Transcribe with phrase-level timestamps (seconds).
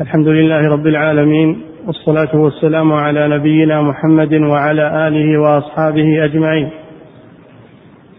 [0.00, 6.70] الحمد لله رب العالمين والصلاة والسلام على نبينا محمد وعلى آله وأصحابه أجمعين.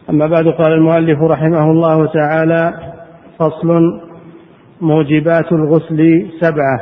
[0.09, 2.73] أما بعد قال المؤلف رحمه الله تعالى
[3.39, 4.01] فصل
[4.81, 6.79] موجبات الغسل سبعة.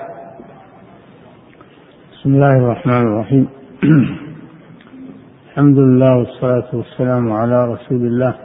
[2.11, 3.47] بسم الله الرحمن الرحيم.
[5.49, 8.35] الحمد لله والصلاة والسلام على رسول الله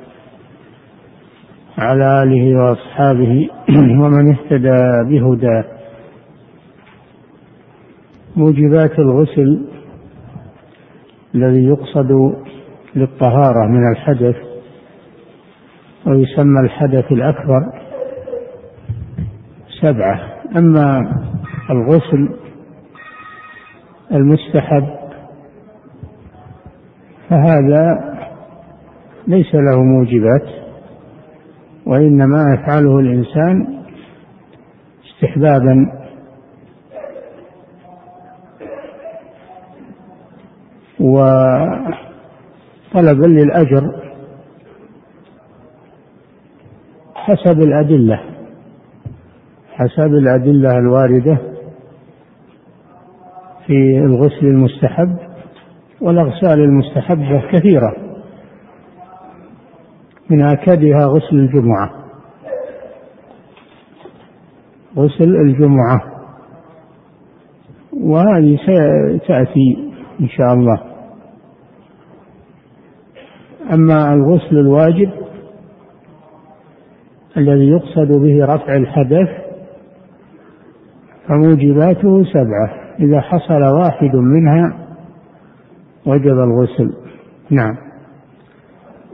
[1.79, 3.49] وعلى آله وأصحابه
[4.03, 4.81] ومن اهتدى
[5.11, 5.78] بهداه.
[8.39, 9.67] موجبات الغسل
[11.35, 12.37] الذي يقصد
[12.97, 14.37] للطهارة من الحدث
[16.07, 17.61] ويسمى الحدث الأكبر
[19.83, 20.21] سبعة.
[20.57, 21.13] أما
[21.71, 22.29] الغسل
[24.13, 24.87] المستحب
[27.29, 28.15] فهذا
[29.27, 30.49] ليس له موجبات
[31.87, 33.79] وإنما يفعله الإنسان
[35.07, 35.98] استحبابا
[41.01, 42.07] وطلبا
[43.27, 44.09] للأجر
[47.15, 48.21] حسب الأدلة
[49.73, 51.39] حسب الأدلة الواردة
[53.67, 55.17] في الغسل المستحب
[56.01, 57.97] والأغسال المستحبة كثيرة
[60.31, 61.91] من آكدها غسل الجمعة.
[64.97, 66.01] غسل الجمعة
[68.01, 68.59] وهذه
[69.23, 69.88] ستأتي
[70.21, 70.81] إن شاء الله.
[73.73, 75.11] أما الغسل الواجب
[77.37, 79.29] الذي يقصد به رفع الحدث
[81.29, 82.97] فموجباته سبعة.
[83.01, 84.79] إذا حصل واحد منها
[86.07, 86.95] وجب الغسل.
[87.51, 87.77] نعم.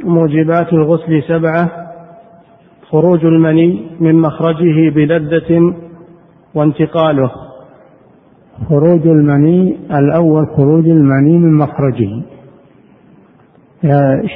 [0.05, 1.70] موجبات الغسل سبعة.
[2.91, 5.75] خروج المني من مخرجه بلذة
[6.55, 7.44] وانتقاله.
[8.62, 12.22] خروج المني الأول خروج المني من مخرجه.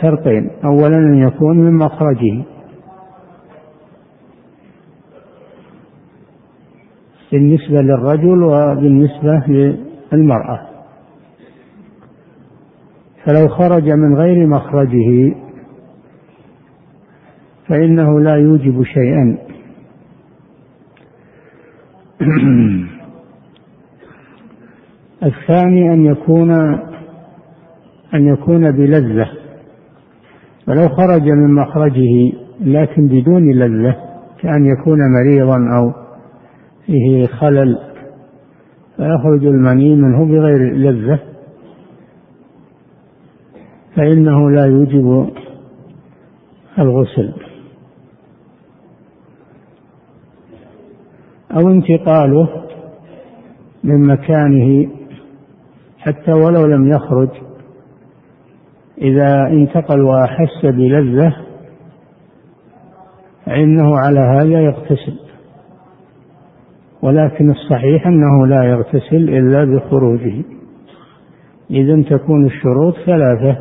[0.02, 0.50] شرطين.
[0.64, 2.44] أولا أن يكون من مخرجه.
[7.32, 9.42] بالنسبة للرجل وبالنسبة
[10.12, 10.68] للمرأة.
[13.24, 15.34] فلو خرج من غير مخرجه
[17.68, 19.38] فإنه لا يوجب شيئا.
[25.22, 26.50] الثاني أن يكون
[28.14, 29.28] أن يكون بلذة.
[30.68, 33.96] ولو خرج من مخرجه لكن بدون لذة
[34.40, 35.92] كأن يكون مريضا أو
[36.86, 37.78] فيه خلل
[38.96, 41.18] فيخرج المني منه بغير لذة.
[43.96, 45.30] فإنه لا يوجب
[46.78, 47.32] الغسل.
[51.52, 52.48] أو انتقاله
[53.84, 54.97] من مكانه
[55.98, 57.28] حتى ولو لم يخرج
[58.98, 61.36] إذا انتقل وأحس بلذة
[63.46, 65.18] فإنه على هذا يغتسل.
[67.02, 70.44] ولكن الصحيح أنه لا يغتسل إلا بخروجه.
[71.70, 73.58] إذا تكون الشروط ثلاثة.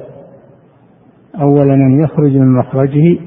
[1.42, 3.20] أولا أن يخرج من مخرجه.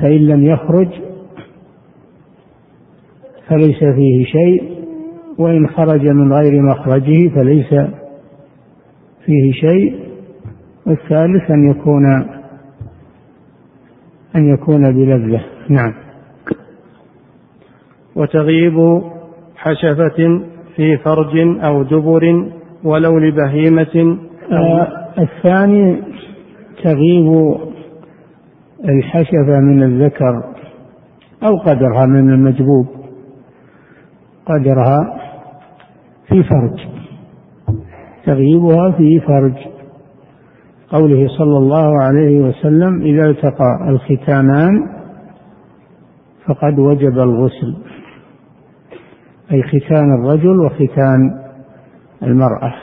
[0.00, 0.88] فإن لم يخرج
[3.48, 4.76] فليس فيه شيء
[5.38, 7.74] وإن خرج من غير مخرجه فليس
[9.24, 10.06] فيه شيء.
[10.86, 12.06] والثالث أن يكون
[14.36, 15.40] أن يكون بلذة.
[15.68, 15.94] نعم.
[18.16, 19.02] وتغيب
[19.56, 20.40] حشفة
[20.76, 22.50] في فرج أو دبر
[22.84, 24.18] ولو لبهيمة.
[24.52, 26.02] آه الثاني
[26.84, 27.56] تغيب
[28.84, 30.42] الحشفة من الذكر
[31.42, 32.95] أو قدرها من المجبوب.
[34.46, 35.20] قدرها
[36.28, 36.80] في فرج
[38.26, 39.54] تغييبها في فرج.
[40.88, 44.72] قوله صلى الله عليه وسلم إذا التقى الختانان
[46.46, 47.76] فقد وجب الغسل.
[49.52, 51.20] أي ختان الرجل وختان
[52.22, 52.74] المرأة.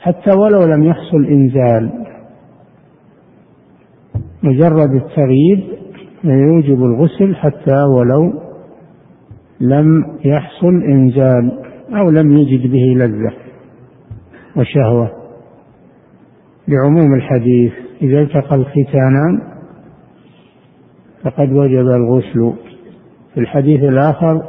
[0.00, 2.06] حتى ولو لم يحصل إنزال.
[4.42, 5.64] مجرد التغييب
[6.24, 8.49] يوجب الغسل حتى ولو
[9.60, 11.58] لم يحصل إنزال
[11.94, 13.32] أو لم يجد به لذة
[14.56, 15.10] وشهوة.
[16.68, 17.72] لعموم الحديث
[18.02, 19.40] إذا التقى الختانان
[21.24, 22.52] فقد وجب الغسل.
[23.34, 24.42] في الحديث الآخر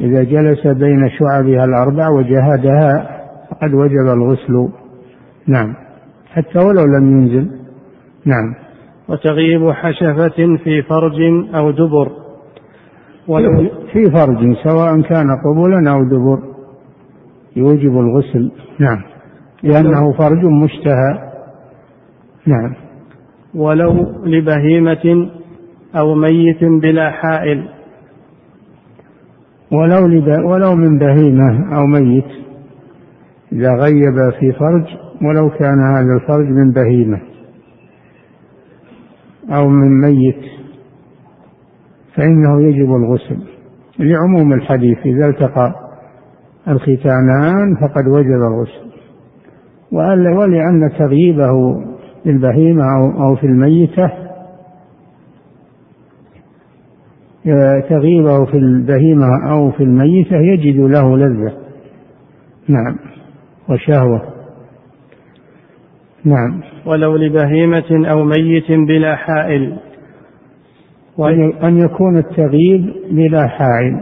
[0.00, 4.68] إذا جلس بين شعبها الأربع وجهدها فقد وجب الغسل.
[5.46, 5.74] نعم.
[6.26, 7.50] حتى ولو لم ينزل.
[8.24, 8.54] نعم.
[9.08, 11.20] وتغيب حشفة في فرج
[11.54, 12.23] أو دبر.
[13.28, 16.54] ولو في فرج سواء كان قبلا أو دبر
[17.56, 18.52] يوجب الغسل.
[18.80, 19.02] نعم.
[19.62, 21.32] لأنه فرج مشتهى.
[22.46, 22.74] نعم.
[23.54, 23.92] ولو
[24.24, 25.30] لبهيمة
[25.96, 27.68] أو ميت بلا حائل.
[29.72, 32.44] ولو ولو من بهيمة أو ميت
[33.52, 34.84] إذا غيب في فرج
[35.22, 37.20] ولو كان هذا الفرج من بهيمة
[39.50, 40.63] أو من ميت.
[42.16, 43.38] فإنه يجب الغسل.
[43.98, 45.74] لعموم الحديث إذا التقى
[46.68, 48.84] الختانان فقد وجب الغسل.
[49.92, 51.80] ولأن تغييبه
[52.22, 52.84] في البهيمة
[53.24, 54.10] أو في الميتة
[57.88, 61.52] تغييبه في البهيمة أو في الميتة يجد له لذة.
[62.68, 62.96] نعم.
[63.68, 64.22] وشهوة.
[66.24, 66.60] نعم.
[66.86, 69.78] ولو لبهيمة أو ميت بلا حائل.
[71.18, 74.00] وأن يكون التغييب بلا حائل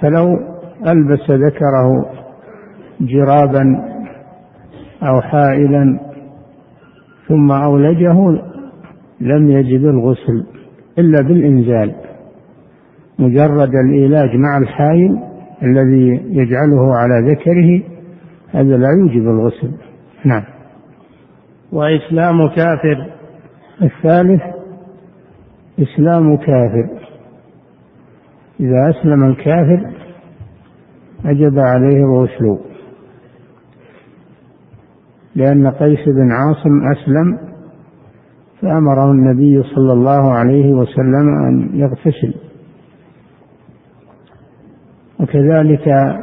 [0.00, 0.38] فلو
[0.86, 2.06] ألبس ذكره
[3.00, 3.64] جرابا
[5.02, 6.00] أو حائلا
[7.28, 8.42] ثم أولجه
[9.20, 10.46] لم يجب الغسل
[10.98, 11.94] إلا بالإنزال.
[13.18, 15.18] مجرد العلاج مع الحائل
[15.62, 17.82] الذي يجعله على ذكره
[18.50, 19.70] هذا لا يوجب الغسل.
[20.24, 20.44] نعم.
[21.72, 23.06] وإسلام كافر.
[23.82, 24.57] الثالث
[25.78, 26.88] إسلام كافر.
[28.60, 29.90] إذا أسلم الكافر
[31.24, 32.58] وجب عليه الغسل.
[35.34, 37.38] لأن قيس بن عاصم أسلم
[38.62, 42.34] فأمره النبي صلى الله عليه وسلم أن يغتسل.
[45.20, 46.16] وكذلك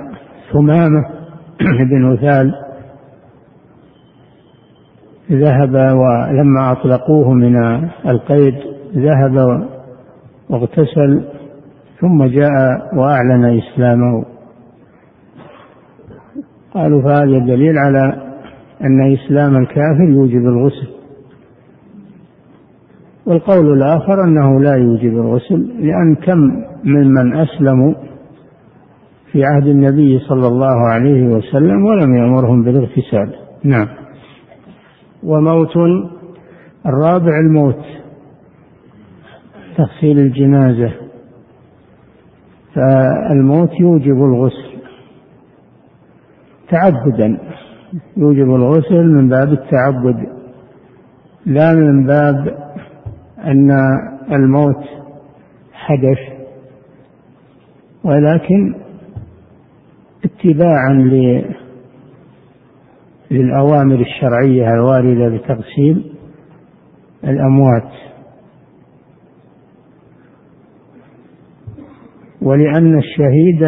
[0.54, 1.06] ثمامة
[1.90, 2.54] بن وثال
[5.32, 7.56] ذهب ولما أطلقوه من
[8.08, 9.68] القيد ذهب
[10.50, 11.24] واغتسل
[12.02, 12.52] ثم جاء
[12.96, 14.26] وأعلن إسلامه.
[16.74, 18.14] قالوا فهذا دليل على
[18.82, 20.88] أن إسلام الكافر يوجب الغسل.
[23.26, 26.40] والقول الآخر أنه لا يوجب الغسل لأن كم
[26.84, 27.94] ممن أسلموا
[29.32, 33.36] في عهد النبي صلى الله عليه وسلم ولم يأمرهم بالاغتسال.
[33.64, 33.88] نعم.
[35.24, 35.78] وموت
[36.86, 37.82] الرابع الموت.
[39.78, 40.92] تغسيل الجنازة.
[42.76, 44.76] فالموت يوجب الغسل.
[46.70, 47.38] تعبدا.
[48.18, 50.28] يوجب الغسل من باب التعبد.
[51.46, 52.58] لا من باب
[53.40, 53.72] أن
[54.32, 54.84] الموت
[55.74, 56.18] حدث.
[58.04, 58.76] ولكن
[60.26, 60.94] اتباعا
[63.32, 66.12] للأوامر الشرعية الواردة بتغسيل
[67.24, 67.92] الأموات.
[72.46, 73.60] ولأن الشهيد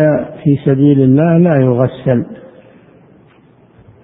[0.44, 2.25] في سبيل الله لا يغسل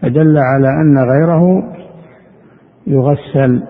[0.01, 1.73] فدل على أن غيره
[2.87, 3.63] يغسل.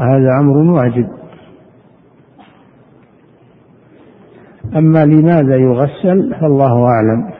[0.00, 1.08] هذا أمر واجب.
[4.76, 7.30] أما لماذا يغسل فالله أعلم.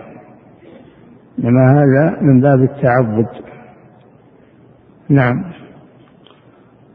[1.39, 3.29] إنما هذا من باب التعبد.
[5.09, 5.45] نعم.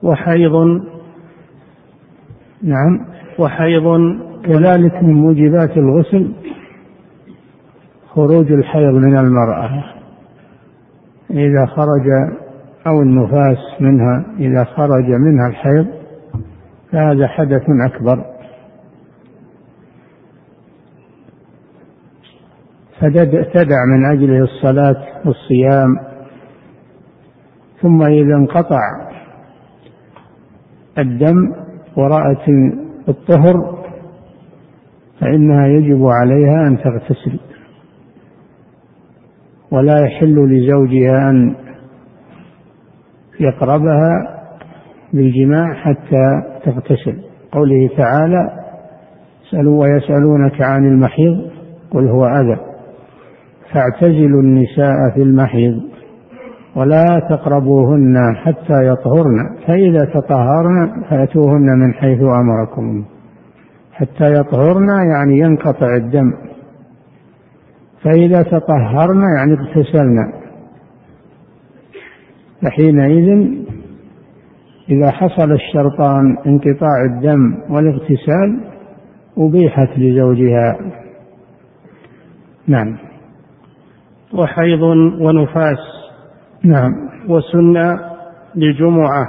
[0.03, 0.53] وحيض
[2.63, 3.05] نعم.
[3.39, 3.83] وحيض
[4.45, 6.31] كذلك من موجبات الغسل
[8.07, 9.83] خروج الحيض من المرأة
[11.31, 12.35] إذا خرج
[12.87, 15.87] أو النفاس منها إذا خرج منها الحيض
[16.91, 18.25] فهذا حدث أكبر.
[22.99, 25.97] فتدع من أجله الصلاة والصيام
[27.81, 28.81] ثم إذا انقطع
[30.97, 31.53] الدم
[31.97, 32.49] ورأت
[33.09, 33.74] الطهر
[35.21, 37.39] فإنها يجب عليها أن تغتسل.
[39.71, 41.55] ولا يحل لزوجها أن
[43.39, 44.11] يقربها
[45.13, 47.21] بالجماع حتى تغتسل.
[47.51, 48.49] قوله تعالى
[49.51, 51.51] سألوا ويسألونك عن المحيض
[51.91, 52.57] قل هو أذى.
[53.73, 55.81] فاعتزلوا النساء في المحيض
[56.75, 63.05] ولا تقربوهن حتى يطهرن فإذا تطهرن فأتوهن من حيث أمركم.
[63.95, 66.33] حتى يطهرن يعني ينقطع الدم.
[68.03, 70.33] فإذا تطهرنا يعني اغتسلنا
[72.61, 73.47] فحينئذ
[74.89, 78.61] إذا حصل الشرطان انقطاع الدم والاغتسال
[79.37, 80.77] أبيحت لزوجها.
[82.67, 82.97] نعم.
[84.33, 84.81] وحيض
[85.21, 85.79] ونفاس.
[86.63, 86.91] نعم.
[87.29, 87.99] وسنة
[88.55, 89.25] لجمعة.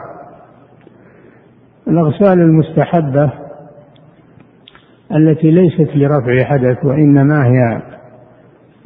[1.88, 3.45] الأغسال المستحبة
[5.14, 7.82] التي ليست لرفع حدث وإنما هي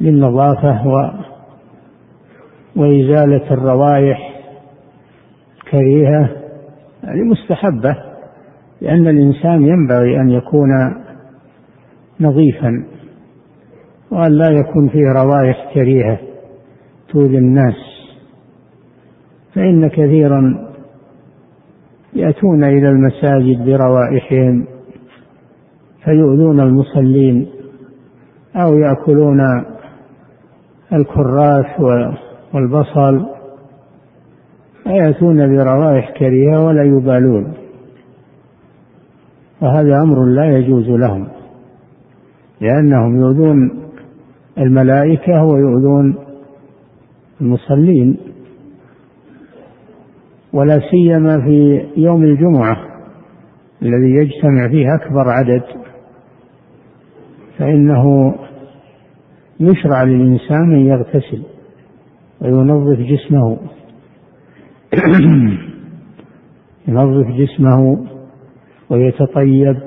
[0.01, 1.11] للنظافة و
[2.75, 4.19] وإزالة الروائح
[5.71, 6.29] كريهة
[7.03, 7.95] هذه مستحبة
[8.81, 10.69] لأن الإنسان ينبغي أن يكون
[12.19, 12.85] نظيفا
[14.11, 16.19] وأن لا يكون فيه روائح كريهة
[17.09, 17.75] تؤذي الناس.
[19.55, 20.71] فإن كثيرا
[22.13, 24.65] يأتون إلى المساجد بروائحهم
[26.05, 27.47] فيؤذون المصلين
[28.55, 29.41] أو يأكلون
[30.93, 31.79] الكراث
[32.53, 33.25] والبصل
[34.83, 37.53] فيأتون بروائح كريهة ولا يبالون.
[39.61, 41.27] وهذا أمر لا يجوز لهم
[42.61, 43.81] لأنهم يؤذون
[44.57, 46.15] الملائكة ويؤذون
[47.41, 48.17] المصلين
[50.53, 52.77] ولا سيما في يوم الجمعة
[53.81, 55.80] الذي يجتمع فيه أكبر عدد
[57.61, 58.35] فإنه
[59.59, 61.43] يشرع للإنسان أن يغتسل
[62.41, 63.57] وينظف جسمه.
[66.87, 68.07] ينظف جسمه
[68.89, 69.77] ويتطيب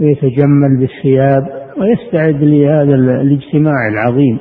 [0.00, 1.46] ويتجمل بالثياب
[1.78, 4.38] ويستعد لهذا الاجتماع العظيم.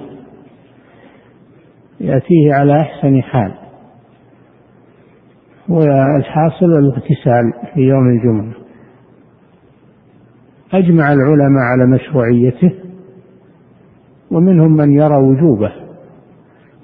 [2.00, 3.54] يأتيه على أحسن حال.
[5.70, 8.69] والحاصل الاغتسال في يوم الجمعة.
[10.74, 12.74] أجمع العلماء على مشروعيته
[14.32, 15.72] ومنهم من يرى وجوبه.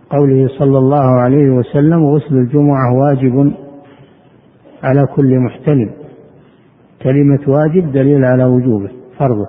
[0.09, 3.53] قوله صلى الله عليه وسلم غسل الجمعة واجب
[4.83, 5.91] على كل محتلم.
[7.03, 8.89] كلمة واجب دليل على وجوبه
[9.19, 9.47] فرضه.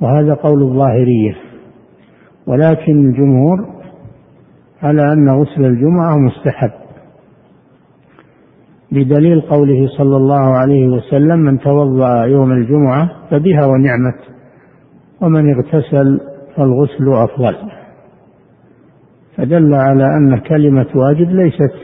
[0.00, 1.34] وهذا قول الظاهرية.
[2.46, 3.68] ولكن الجمهور
[4.82, 6.79] على أن غسل الجمعة مستحب.
[8.92, 14.20] بدليل قوله صلى الله عليه وسلم من توضأ يوم الجمعة فبها ونعمت
[15.20, 16.20] ومن اغتسل
[16.56, 17.56] فالغسل أفضل.
[19.36, 21.74] فدل على أن كلمة واجب ليست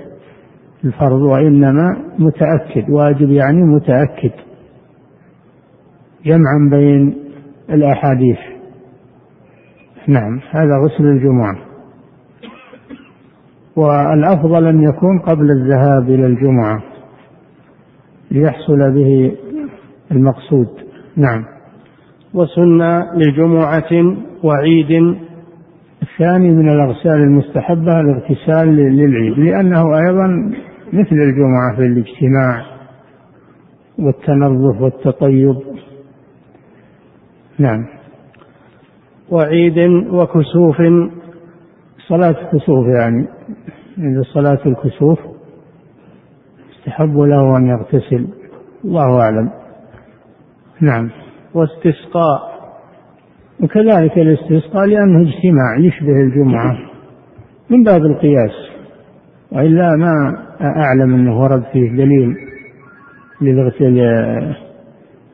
[0.85, 2.91] الفرض وإنما متأكد.
[2.91, 4.31] واجب يعني متأكد.
[6.25, 7.19] جمعا بين
[7.71, 8.39] الأحاديث.
[10.09, 11.57] نعم هذا غسل الجمعة.
[13.77, 16.96] والأفضل أن يكون قبل الذهاب إلى الجمعة.
[18.31, 19.33] ليحصل به
[20.11, 20.69] المقصود.
[21.17, 21.45] نعم.
[22.35, 25.17] وسنة لجمعة وعيد.
[26.03, 30.53] الثاني من الأغسال المستحبة الاغتسال للعيد لأنه أيضا
[30.93, 32.65] مثل الجمعة في الاجتماع
[33.99, 35.57] والتنظف والتطيب.
[37.59, 37.87] نعم.
[39.31, 39.79] وعيد
[40.11, 40.77] وكسوف.
[42.09, 43.29] صلاة الكسوف يعني
[43.99, 45.19] عند صلاة الكسوف
[46.87, 48.27] يستحب له أن يغتسل.
[48.85, 49.51] الله أعلم.
[50.81, 51.11] نعم.
[51.55, 52.57] واستسقاء.
[53.61, 56.79] وكذلك الاستسقاء لأنه اجتماع يشبه الجمعة.
[57.71, 58.53] من باب القياس.
[59.53, 62.37] وإلا ما أعلم أنه ورد فيه دليل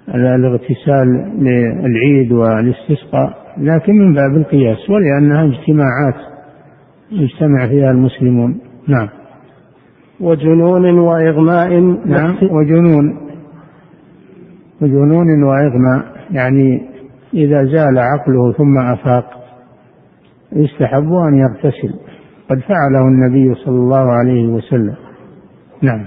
[0.08, 6.14] للاغتسال للعيد والاستسقاء لكن من باب القياس ولأنها اجتماعات
[7.10, 8.60] يجتمع فيها المسلمون.
[8.88, 9.08] نعم.
[10.20, 11.80] وجنون وإغماء.
[12.06, 13.16] نعم وجنون.
[14.82, 16.04] وجنون وإغماء.
[16.30, 16.88] يعني
[17.34, 19.24] إذا زال عقله ثم أفاق
[20.52, 21.94] يستحب أن يغتسل.
[22.50, 24.94] قد فعله النبي صلى الله عليه وسلم.
[25.82, 26.04] نعم.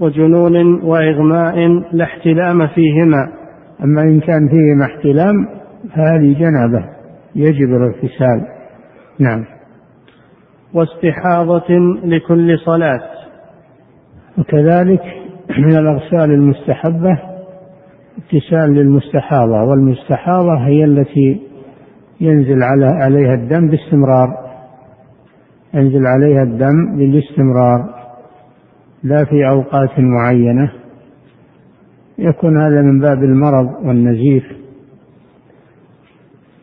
[0.00, 3.32] وجنون وإغماء لا احتلام فيهما.
[3.84, 5.48] أما إن كان فيهما احتلام
[5.94, 6.84] فهذه جنابة.
[7.34, 8.46] يجب الاغتسال.
[9.18, 9.44] نعم.
[10.74, 13.19] واستحاضة لكل صلاة.
[14.40, 15.02] وكذلك
[15.58, 17.18] من الأغسال المستحبة
[18.18, 21.40] اغتسال للمستحاضة والمستحاضة هي التي
[22.20, 24.50] ينزل على عليها الدم باستمرار.
[25.74, 27.94] ينزل عليها الدم بالاستمرار
[29.02, 30.72] لا في أوقات معينة.
[32.18, 34.44] يكون هذا من باب المرض والنزيف.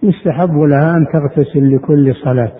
[0.04, 2.58] يستحب لها أن تغتسل لكل صلاة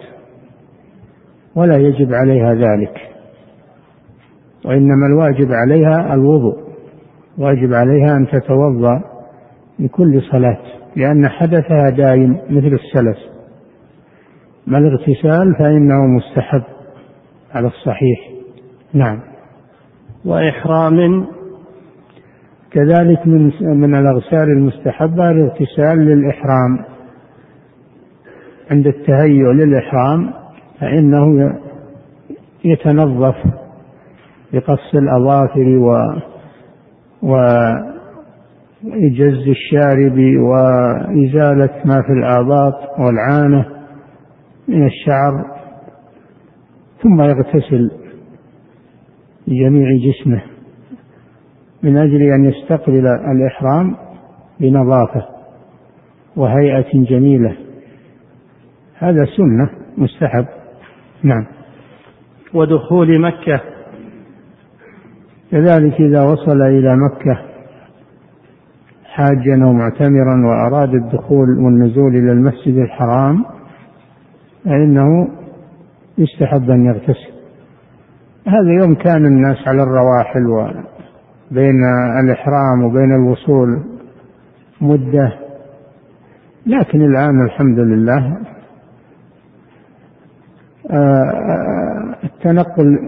[1.56, 3.17] ولا يجب عليها ذلك.
[4.68, 6.58] وإنما الواجب عليها الوضوء
[7.38, 9.02] واجب عليها أن تتوضأ
[9.80, 10.58] لكل صلاة
[10.96, 13.18] لأن حدثها دائم مثل السلس.
[14.68, 16.64] ما الاغتسال فإنه مستحب
[17.54, 18.20] على الصحيح.
[18.94, 19.20] نعم.
[20.26, 21.28] وإحرام.
[22.72, 26.80] كذلك من من الأغسال المستحبة الاغتسال للإحرام.
[28.72, 30.34] عند التهيؤ للإحرام
[30.80, 31.56] فإنه
[32.66, 33.67] يتنظف.
[34.54, 36.16] بقص الأظافر و
[37.22, 43.66] وإجز الشارب وإزالة ما في الآباط والعانة
[44.68, 45.46] من الشعر
[47.04, 47.92] ثم يغتسل
[49.48, 50.42] بجميع جسمه
[51.84, 53.96] من أجل أن يستقبل الإحرام
[54.60, 55.26] بنظافة
[56.36, 57.58] وهيئة جميلة.
[58.96, 60.46] هذا سنة مستحب.
[61.24, 61.46] نعم.
[62.54, 63.62] ودخول مكة
[65.52, 67.42] كذلك إذا وصل إلى مكة
[69.06, 73.46] حاجا أو معتمرا وأراد الدخول والنزول إلى المسجد الحرام
[74.66, 75.28] فإنه
[76.18, 77.34] يستحب أن يغتسل.
[78.48, 81.84] هذا يوم كان الناس على الرواحل وبين
[82.24, 83.84] الإحرام وبين الوصول
[84.82, 85.34] مدة
[86.66, 88.38] لكن الآن الحمد لله
[90.92, 93.00] آه، التنقل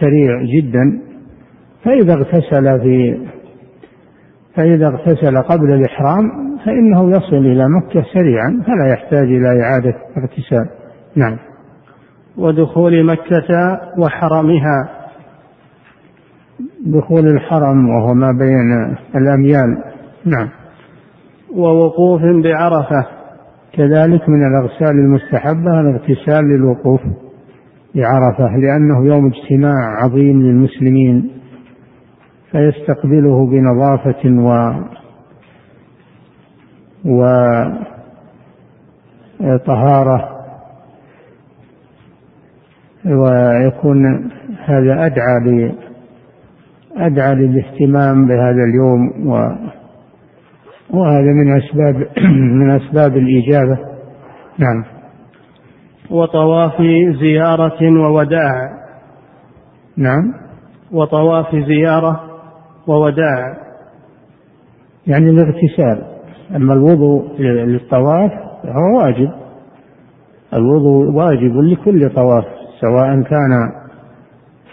[0.00, 1.07] سريع جدا.
[1.84, 3.18] فإذا اغتسل في
[4.58, 10.68] فإذا اغتسل قبل الإحرام فإنه يصل إلى مكة سريعا فلا يحتاج إلى إعادة اغتسال.
[11.16, 11.38] نعم.
[12.36, 14.88] ودخول مكة وحرمها.
[16.86, 19.78] دخول الحرم وهو ما بين الأميال.
[20.24, 20.48] نعم.
[21.54, 23.06] ووقوف بعرفة.
[23.72, 27.00] كذلك من الأغسال المستحبة الاغتسال للوقوف
[27.94, 31.37] بعرفة لأنه يوم اجتماع عظيم للمسلمين.
[32.52, 34.78] فيستقبله بنظافة و
[39.40, 40.38] وطهارة
[43.06, 44.30] ويكون
[44.64, 45.74] هذا أدعى ل
[46.96, 49.52] أدعى للاهتمام بهذا اليوم و
[50.90, 52.08] وهذا من أسباب
[52.60, 53.78] من أسباب الإجابة.
[54.58, 54.84] نعم.
[56.10, 56.82] وطواف
[57.20, 58.68] زيارة ووداع.
[59.96, 60.34] نعم.
[60.92, 62.27] وطواف زيارة
[62.88, 63.56] ووداع
[65.06, 66.02] يعني الاغتسال.
[66.56, 68.30] أما الوضوء للطواف
[68.62, 69.30] فهو واجب.
[70.54, 72.44] الوضوء واجب لكل طواف
[72.80, 73.72] سواء كان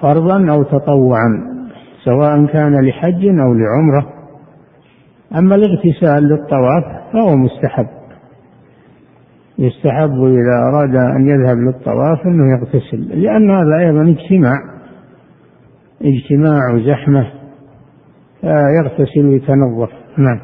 [0.02, 1.56] فرضا أو تطوعا
[2.04, 4.14] سواء كان لحج أو لعمرة.
[5.36, 7.88] أما الاغتسال للطواف فهو مستحب.
[9.60, 14.58] يستحب إذا أراد أن يذهب للطواف أنه يغتسل لأن هذا أيضا اجتماع
[16.02, 17.28] اجتماع وزحمة
[18.46, 19.90] فيغتسل ويتنظف.
[20.18, 20.40] نعم.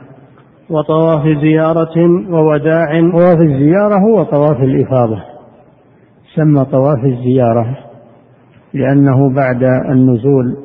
[0.70, 1.98] وطواف زيارة
[2.30, 3.12] ووداع.
[3.12, 5.24] طواف الزيارة هو طواف الإفاضة.
[6.36, 7.78] سمى طواف الزيارة
[8.74, 10.58] لأنه بعد النزول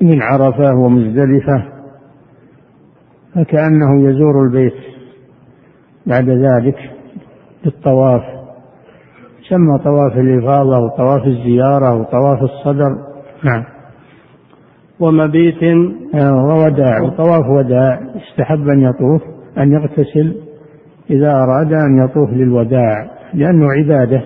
[0.00, 1.64] من عرفة ومزدلفة
[3.34, 4.80] فكأنه يزور البيت.
[6.06, 6.76] بعد ذلك
[7.64, 8.22] بالطواف.
[9.48, 12.90] سمى طواف الإفاضة وطواف الزيارة وطواف الصدر.
[13.44, 13.81] نعم.
[15.02, 15.62] ومبيت
[16.14, 18.00] آه، ووداع وطواف وداع.
[18.16, 19.22] استحب أن يطوف
[19.58, 20.36] أن يغتسل.
[21.10, 24.22] إذا أراد أن يطوف للوداع لأنه عبادة.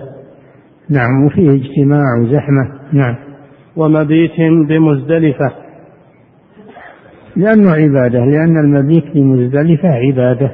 [0.89, 2.69] نعم وفيه اجتماع وزحمة.
[2.93, 3.15] نعم.
[3.75, 4.31] ومبيت
[4.69, 5.51] بمزدلفة.
[7.35, 8.19] لأنه عبادة.
[8.19, 10.51] لأن المبيت بمزدلفة عبادة.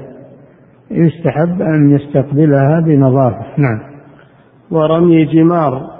[0.92, 3.46] يستحب أن يستقبلها بنظافة.
[3.58, 3.80] نعم.
[4.72, 5.93] ورمي جمار.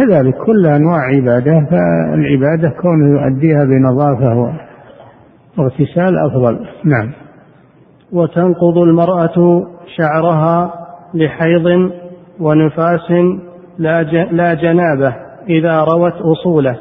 [0.00, 4.54] كذلك كل أنواع عبادة فالعبادة كونه يؤديها بنظافة
[5.58, 6.66] واغتسال أفضل.
[6.84, 7.12] نعم.
[8.12, 10.72] وتنقض المرأة شعرها
[11.14, 11.90] لحيض
[12.40, 13.10] ونفاس
[13.78, 15.14] لا لا جنابة
[15.48, 16.78] إذا روت أصوله.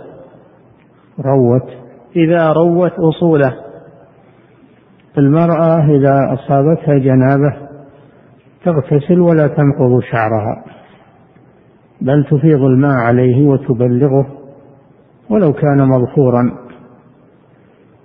[1.25, 1.69] روت.
[2.15, 3.53] إذا روت أصوله.
[5.17, 7.53] المرأة إذا أصابتها جنابة
[8.65, 10.63] تغتسل ولا تنقض شعرها.
[12.01, 14.27] بل تفيض الماء عليه وتبلغه
[15.29, 16.51] ولو كان مضفورا.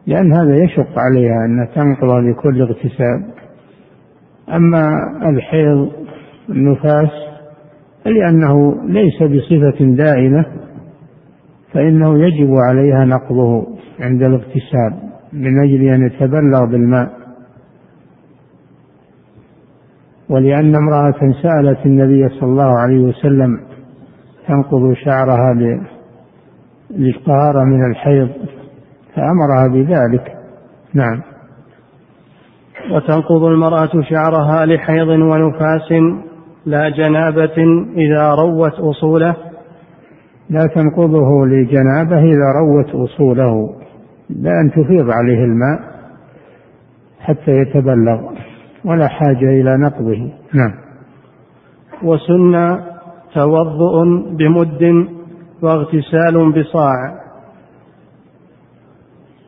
[0.07, 3.25] لأن هذا يشق عليها أن تنقض بكل اغتسال
[4.53, 4.89] أما
[5.29, 5.93] الحيض
[6.49, 7.11] النفاس
[8.07, 10.47] لأنه ليس بصفة دائمة
[11.73, 13.67] فإنه يجب عليها نقضه
[14.01, 14.95] عند الاغتسال
[15.33, 17.13] من أجل أن يتبلغ بالماء.
[20.29, 23.61] ولأن امرأة سألت النبي صلى الله عليه وسلم
[24.49, 25.55] تنقض شعرها
[26.91, 28.29] للطهارة من الحيض
[29.15, 30.35] فأمرها بذلك.
[30.95, 31.21] نعم.
[32.91, 35.93] وتنقض المرأة شعرها لحيض ونفاس
[36.67, 37.57] لا جنابة
[37.97, 39.37] إذا روت أصوله.
[40.51, 43.75] لا تنقضه لجنابة إذا روت أصوله
[44.31, 45.81] بأن تفيض عليه الماء
[47.21, 48.21] حتى يتبلغ
[48.85, 50.33] ولا حاجة إلى نقضه.
[50.55, 50.75] نعم.
[52.03, 52.81] وسن
[53.35, 54.05] توضؤ
[54.39, 55.09] بمد
[55.63, 57.21] واغتسال بصاع.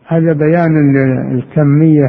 [0.07, 0.97] هذا بيان
[1.35, 2.09] الكمية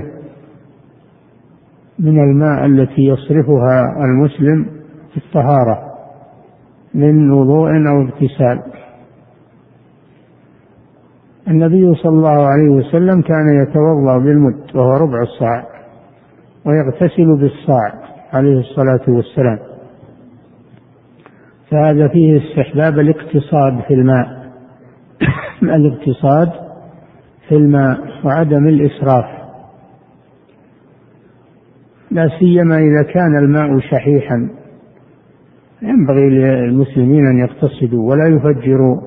[1.99, 4.65] من الماء التي يصرفها المسلم
[5.11, 5.83] في الطهارة
[6.93, 8.61] من وضوء أو اغتسال.
[11.47, 15.65] النبي صلى الله عليه وسلم كان يتوضأ بالمد وهو ربع الصاع
[16.65, 17.91] ويغتسل بالصاع
[18.33, 19.59] عليه الصلاة والسلام.
[21.71, 24.51] فهذا فيه استحباب الاقتصاد في الماء.
[25.75, 26.51] الاقتصاد
[27.47, 29.25] في الماء وعدم الإسراف.
[32.11, 34.49] لا سيما إذا كان الماء شحيحا.
[35.81, 39.01] ينبغي للمسلمين أن يقتصدوا ولا يفجروا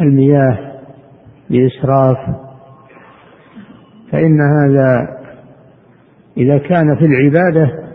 [0.00, 0.58] المياه
[1.50, 2.18] بإسراف.
[4.12, 5.16] فإن هذا
[6.36, 7.85] إذا كان في العبادة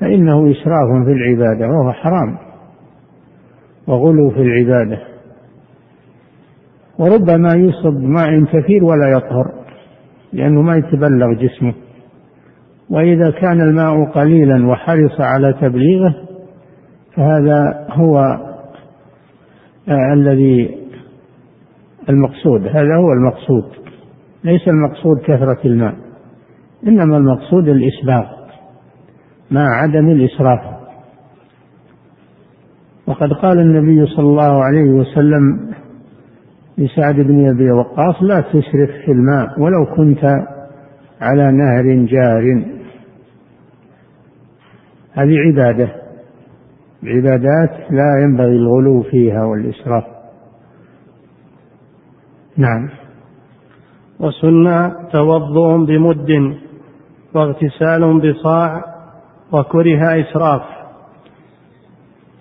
[0.00, 2.38] فإنه إسراف في العبادة وهو حرام
[3.86, 4.98] وغلو في العبادة.
[6.98, 9.52] وربما يصب ماء كثير ولا يطهر
[10.32, 11.74] لأنه ما يتبلغ جسمه.
[12.90, 16.14] وإذا كان الماء قليلا وحرص على تبليغه
[17.16, 18.18] فهذا هو
[19.88, 20.78] آه الذي
[22.08, 22.66] المقصود.
[22.66, 23.64] هذا هو المقصود
[24.44, 25.94] ليس المقصود كثرة الماء
[26.86, 28.39] إنما المقصود الإسباغ
[29.50, 30.60] مع عدم الإسراف.
[33.06, 35.70] وقد قال النبي صلى الله عليه وسلم
[36.78, 40.24] لسعد بن أبي وقاص لا تسرف في الماء ولو كنت
[41.20, 42.64] على نهر جار.
[45.12, 45.88] هذه عبادة
[47.04, 50.04] عبادات لا ينبغي الغلو فيها والإسراف.
[52.56, 52.88] نعم.
[54.20, 56.56] وسن توضؤ بمد
[57.34, 58.89] واغتسال بصاع
[59.52, 60.62] وكره إسراف.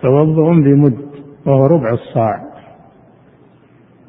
[0.02, 0.98] توضؤ بمد
[1.46, 2.50] وهو ربع الصاع.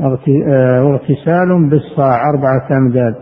[0.00, 3.14] آه، واغتسال بالصاع أربعة أمداد.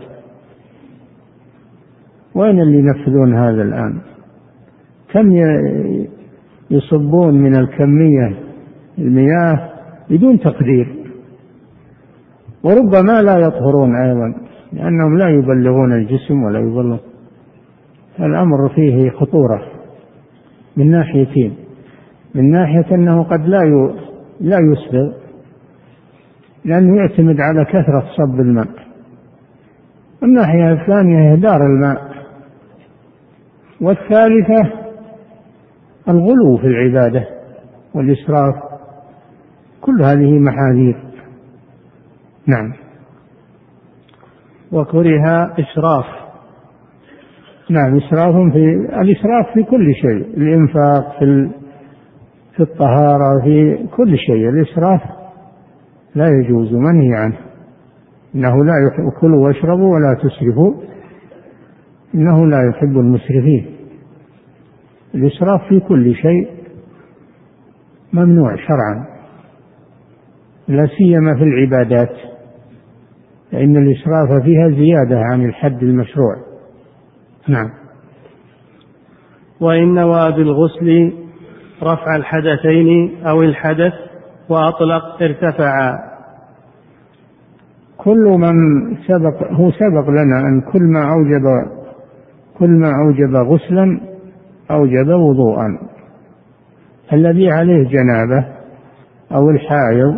[2.35, 4.01] وين اللي ينفذون هذا الآن؟
[5.13, 5.31] كم
[6.71, 8.39] يصبون من الكمية؟
[8.97, 9.69] المياه
[10.09, 10.99] بدون تقدير.
[12.63, 14.33] وربما لا يطهرون أيضا
[14.73, 16.97] لأنهم لا يبلغون الجسم ولا يبلغ
[18.19, 19.61] الأمر فيه خطورة
[20.77, 21.55] من ناحيتين
[22.35, 23.93] من ناحية أنه قد لا
[24.41, 25.13] لا يسبغ
[26.65, 28.67] لأنه يعتمد على كثرة صب الماء.
[30.23, 32.09] الناحية الثانية إهدار الماء.
[33.81, 34.71] والثالثة
[36.09, 37.27] الغلو في العبادة
[37.93, 38.55] والإسراف.
[39.81, 41.03] كل هذه محاذير.
[42.47, 42.73] نعم.
[44.71, 46.18] وكره إسراف.
[47.69, 51.49] نعم إسراف في الإسراف في كل شيء الإنفاق في
[52.55, 54.49] في الطهارة في كل شيء.
[54.49, 55.01] الإسراف
[56.15, 57.37] لا يجوز منهي عنه
[58.35, 60.73] إنه لا يحب كلوا واشربوا ولا تسرفوا
[62.15, 63.65] إنه لا يحب المسرفين.
[65.15, 66.49] الإسراف في كل شيء
[68.13, 69.05] ممنوع شرعا
[70.67, 72.15] لا سيما في العبادات
[73.51, 76.48] فإن الإسراف فيها زيادة عن الحد المشروع.
[77.49, 77.69] نعم.
[79.61, 81.13] وإن نوى بالغسل
[81.83, 83.93] رفع الحدثين أو الحدث
[84.49, 86.09] وأطلق ارتفعا.
[87.97, 88.53] كل من
[89.07, 91.69] سبق هو سبق لنا أن كل ما أوجب
[92.59, 93.99] كل ما أوجب غسلا
[94.71, 95.79] أوجب وضوءا.
[97.13, 98.45] الذي عليه جنابة
[99.31, 100.15] أو الحائض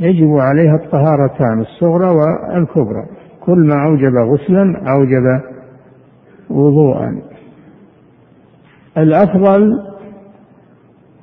[0.00, 3.06] يجب عليها الطهارتان الصغرى والكبرى.
[3.40, 5.55] كل ما أوجب غسلا أوجب
[6.50, 7.22] وضوءا.
[8.98, 9.62] الأفضل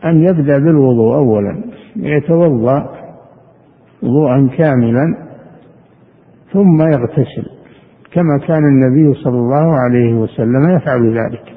[0.05, 1.63] أن يبدأ بالوضوء أولا
[1.95, 2.89] يتوضأ
[4.03, 5.17] وضوءا كاملا
[6.53, 7.49] ثم يغتسل
[8.11, 11.53] كما كان النبي صلى الله عليه وسلم يفعل ذلك.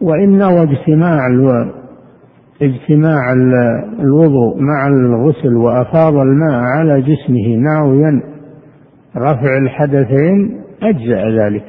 [0.00, 1.26] وإن واجتماع
[2.62, 3.32] اجتماع
[4.00, 8.35] الوضوء مع الغسل وأفاض الماء على جسمه ناويا
[9.16, 11.64] رفع الحدثين أجزأ ذلك.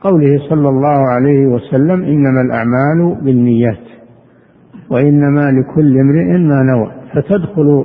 [0.00, 3.86] قوله صلى الله عليه وسلم إنما الأعمال بالنيات
[4.90, 6.92] وإنما لكل امرئ ما نوى.
[7.14, 7.84] فتدخل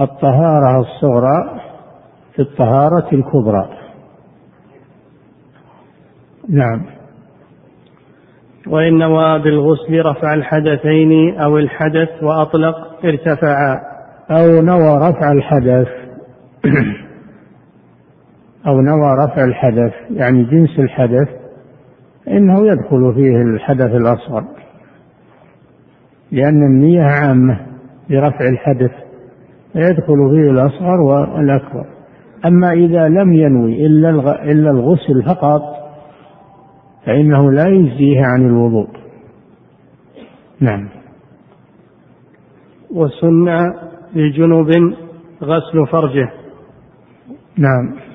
[0.00, 1.60] الطهارة الصغرى
[2.34, 3.68] في الطهارة الكبرى.
[6.48, 6.82] نعم.
[8.66, 13.80] وإن نوى بالغسل رفع الحدثين أو الحدث وأطلق ارتفعا.
[14.30, 15.88] أو نوى رفع الحدث.
[18.66, 21.28] أو نوى رفع الحدث يعني جنس الحدث
[22.28, 24.44] إنه يدخل فيه الحدث الأصغر.
[26.32, 27.66] لأن النية عامة
[28.10, 28.90] لرفع الحدث
[29.72, 31.86] فيدخل فيه الأصغر والأكبر.
[32.46, 34.10] أما إذا لم ينوي إلا
[34.42, 35.62] إلا الغسل فقط
[37.06, 38.88] فإنه لا يجزيه عن الوضوء.
[40.60, 40.88] نعم.
[42.94, 43.72] وسن
[44.14, 44.68] لجنوب
[45.42, 46.30] غسل فرجه.
[47.58, 48.05] نعم.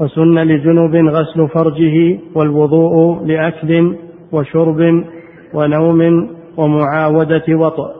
[0.00, 3.96] وسن لجنوب غسل فرجه والوضوء لأكل
[4.32, 5.04] وشرب
[5.54, 7.94] ونوم ومعاودة وطأ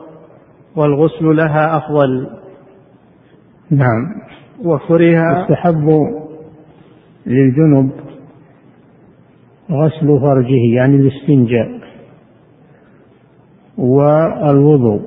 [0.75, 2.29] والغسل لها أفضل.
[3.71, 4.21] نعم.
[4.65, 5.89] وكره يستحب
[7.25, 7.91] للجنب
[9.71, 11.79] غسل فرجه يعني الاستنجاء
[13.77, 15.01] والوضوء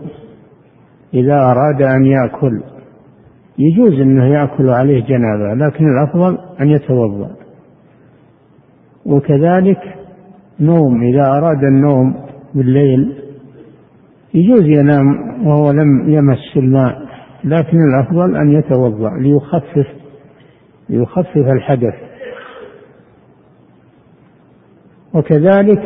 [1.15, 2.63] إذا أراد أن يأكل.
[3.59, 7.31] يجوز أنه يأكل عليه جنابة لكن الأفضل أن يتوضأ.
[9.07, 9.79] وكذلك
[10.61, 12.15] نوم إذا أراد النوم
[12.55, 13.15] بالليل
[14.35, 15.07] يجوز ينام
[15.47, 17.09] وهو لم يمس الماء
[17.45, 19.87] لكن الأفضل أن يتوضأ ليخفف
[20.89, 21.95] ليخفف الحدث.
[25.15, 25.83] وكذلك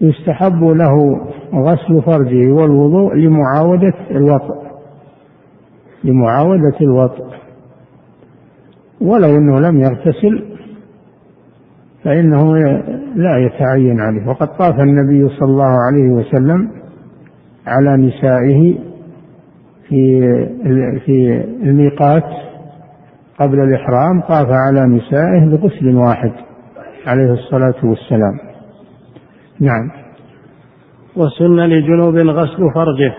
[0.00, 1.20] يستحب له
[1.54, 4.69] غسل فرجه والوضوء لمعاودة الوطء
[6.04, 7.24] لمعاودة الوطء
[9.00, 10.44] ولو أنه لم يغتسل
[12.04, 12.56] فإنه
[13.16, 14.28] لا يتعين عليه.
[14.28, 16.70] وقد طاف النبي صلى الله عليه وسلم
[17.66, 18.78] على نسائه
[19.88, 20.20] في
[21.06, 22.24] في الميقات
[23.38, 26.32] قبل الإحرام طاف على نسائه بغسل واحد
[27.06, 28.38] عليه الصلاة والسلام.
[29.60, 29.90] نعم.
[31.16, 33.14] وسن لجنوب غسل فرجه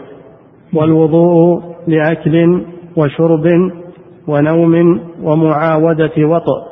[0.73, 2.65] والوضوء لأكل
[2.97, 3.45] وشرب
[4.27, 6.71] ونوم ومعاودة وطئ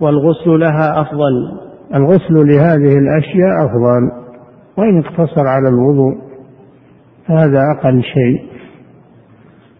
[0.00, 1.58] والغسل لها أفضل.
[1.94, 4.10] الغسل لهذه الأشياء أفضل.
[4.78, 6.14] وإن اقتصر على الوضوء
[7.26, 8.48] هذا أقل شيء.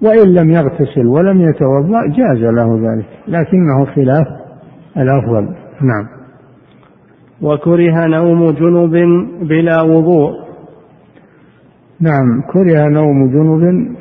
[0.02, 4.26] وإن لم يغتسل ولم يتوضأ جاز له ذلك لكنه خلاف
[4.96, 5.54] الأفضل.
[5.82, 6.18] نعم.
[7.42, 8.92] وكره نوم جنب
[9.48, 10.48] بلا وضوء.
[12.00, 13.96] نعم كره نوم جنب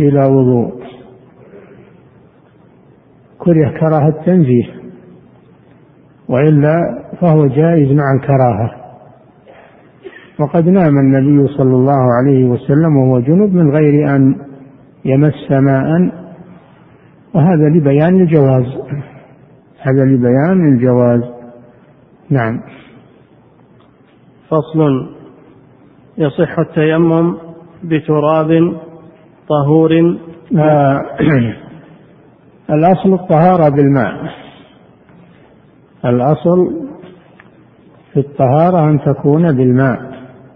[0.00, 0.72] بلا وضوء.
[3.38, 4.64] كره كراهة تنزيه.
[6.28, 8.70] وإلا فهو جائز مع الكراهة.
[10.40, 14.34] وقد نام النبي صلى الله عليه وسلم وهو جنب من غير أن
[15.04, 16.12] يمس ماء.
[17.34, 18.66] وهذا لبيان الجواز.
[19.80, 21.20] هذا لبيان الجواز.
[22.30, 22.60] نعم.
[24.48, 25.14] فصل
[26.18, 27.36] يصح التيمم
[27.84, 28.80] بتراب
[29.50, 29.90] طهور.
[32.74, 34.14] الأصل الطهارة بالماء.
[36.04, 36.72] الأصل
[38.12, 39.98] في الطهارة أن تكون بالماء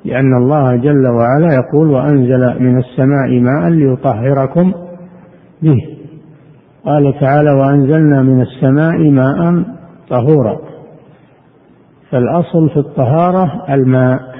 [0.04, 4.72] لأن الله جل وعلا يقول وأنزل من السماء ماء ليطهركم
[5.62, 5.78] به.
[6.84, 9.64] قال تعالى وأنزلنا من السماء ماء
[10.08, 10.58] طهورا.
[12.10, 14.33] فالأصل في الطهارة الماء.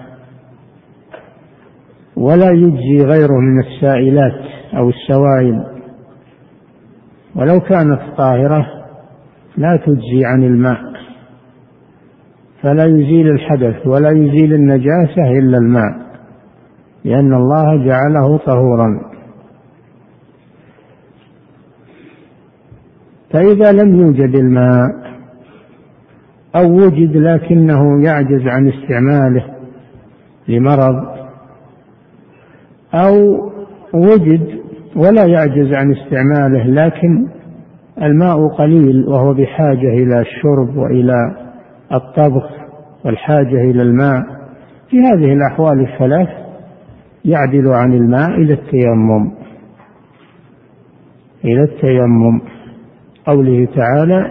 [2.25, 4.41] ولا يجزي غيره من السائلات
[4.77, 5.65] أو السوائل.
[7.37, 8.67] ولو كانت طاهرة
[9.57, 10.81] لا تجزي عن الماء
[12.63, 16.05] فلا يزيل الحدث ولا يزيل النجاسة إلا الماء
[17.05, 19.01] لأن الله جعله طهورا.
[23.33, 24.89] فإذا لم يوجد الماء
[26.57, 29.45] أو وجد لكنه يعجز عن استعماله
[30.49, 31.13] لمرض
[32.95, 33.15] أو
[33.95, 34.61] وجد
[34.97, 37.27] ولا يعجز عن استعماله لكن
[38.03, 41.17] الماء قليل وهو بحاجة إلى الشرب وإلى
[41.93, 42.51] الطبخ
[43.05, 44.23] والحاجة إلى الماء.
[44.91, 46.29] في هذه الأحوال الثلاث
[47.25, 49.33] يعدل عن الماء إلى التيمم
[51.45, 52.41] إلى التيمم.
[53.27, 54.31] قوله تعالى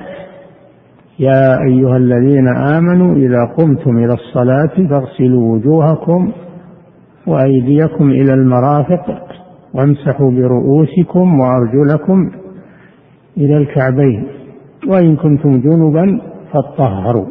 [1.20, 6.32] يا أيها الذين آمنوا إذا قمتم إلى الصلاة فاغسلوا وجوهكم
[7.28, 9.20] وأيديكم إلى المرافق
[9.74, 12.32] وامسحوا برؤوسكم وأرجلكم
[13.38, 14.28] إلى الكعبين.
[14.88, 16.22] وإن كنتم جنبا
[16.54, 17.26] فاطهروا.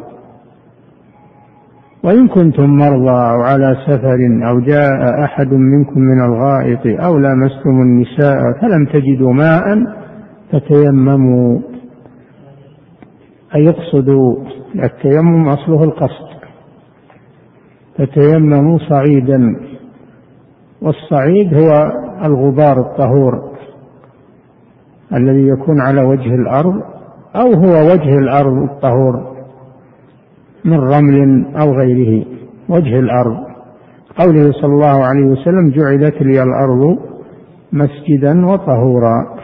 [2.03, 4.17] وإن كنتم مرضى أو على سفر
[4.49, 9.63] أو جاء أحد منكم من الغائط أو لامستم النساء فلم تجدوا ماء
[10.51, 11.59] فتيمموا.
[13.55, 14.35] أي يقصدوا
[14.83, 16.33] التيمم أصله القصد.
[17.97, 19.55] فتيمموا صعيدا.
[20.83, 21.91] والصعيد هو
[22.25, 23.53] الغبار الطهور
[25.13, 26.81] الذي يكون على وجه الأرض
[27.35, 29.33] أو هو وجه الأرض الطهور
[30.65, 32.25] من رمل أو غيره.
[32.69, 33.37] وجه الأرض.
[34.19, 36.97] قوله صلى الله عليه وسلم جعلت لي الأرض
[37.73, 39.37] مسجدا وطهورا.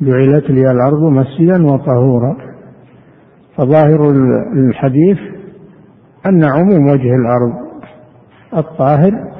[0.00, 2.36] جعلت لي الأرض مسجدا وطهورا.
[3.56, 4.10] فظاهر
[4.56, 5.18] الحديث
[6.26, 7.52] أن عموم وجه الأرض
[8.56, 9.32] الطاهر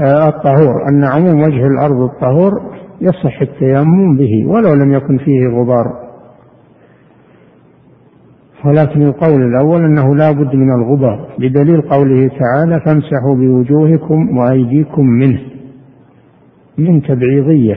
[0.00, 2.52] آه، الطهور أن عموم وجه الأرض الطهور
[3.00, 6.04] يصح التيمم به ولو لم يكن فيه غبار.
[8.64, 11.28] ولكن القول الأول أنه لا بد من الغبار.
[11.38, 15.40] بدليل قوله تعالى فامسحوا بوجوهكم وأيديكم منه
[16.78, 17.76] من تبعيضية.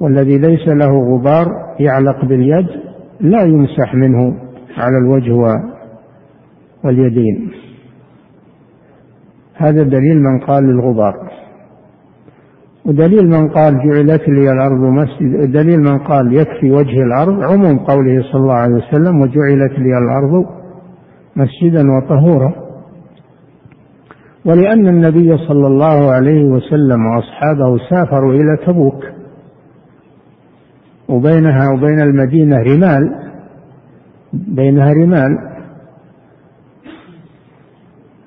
[0.00, 1.46] والذي ليس له غبار
[1.80, 2.66] يعلق باليد
[3.20, 4.36] لا يمسح منه.
[4.76, 5.62] على الوجه
[6.84, 7.50] واليدين.
[9.54, 11.14] هذا دليل من قال للغبار.
[12.86, 18.22] ودليل من قال جعلت لي الأرض مسجد دليل من قال يكفي وجه الأرض عموم قوله
[18.22, 20.46] صلى الله عليه وسلم وجعلت لي الأرض
[21.36, 22.52] مسجدا وطهورا.
[24.44, 29.04] ولأن النبي صلى الله عليه وسلم وأصحابه سافروا إلى تبوك.
[31.08, 33.27] وبينها وبين المدينة رمال.
[34.32, 35.38] بينها رمال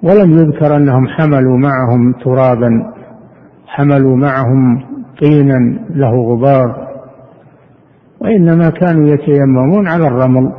[0.03, 2.93] ولم يذكر أنهم حملوا معهم ترابا
[3.67, 4.83] حملوا معهم
[5.21, 6.87] طينا له غبار.
[8.19, 10.51] وإنما كانوا يتيممون على الرمل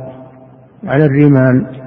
[0.83, 1.83] على الرمال.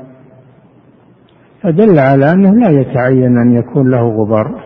[1.62, 4.64] فدل على أنه لا يتعين أن يكون له غبار.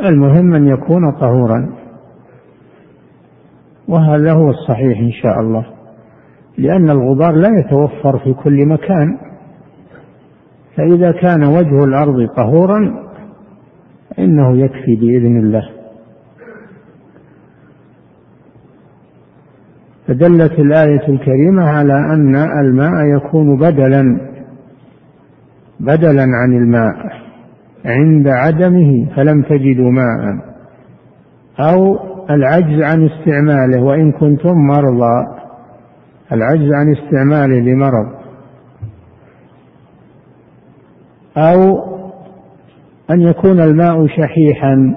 [0.00, 1.72] المهم أن يكون طهورا.
[3.88, 5.79] وهذا هو الصحيح إن شاء الله.
[6.60, 9.18] لأن الغبار لا يتوفر في كل مكان.
[10.76, 12.78] فإذا كان وجه الأرض طهورا
[14.18, 15.70] إنه يكفي بإذن الله.
[20.06, 24.20] فدلت الآية الكريمة على أن الماء يكون بدلا
[25.80, 26.94] بدلا عن الماء
[27.84, 30.50] عند عدمه فلم تجدوا ماء.
[31.60, 31.98] أو
[32.30, 35.39] العجز عن استعماله وإن كنتم مرضى.
[36.32, 38.20] العجز عن استعماله لمرض
[41.36, 41.90] أو
[43.10, 44.94] أن يكون الماء شحيحا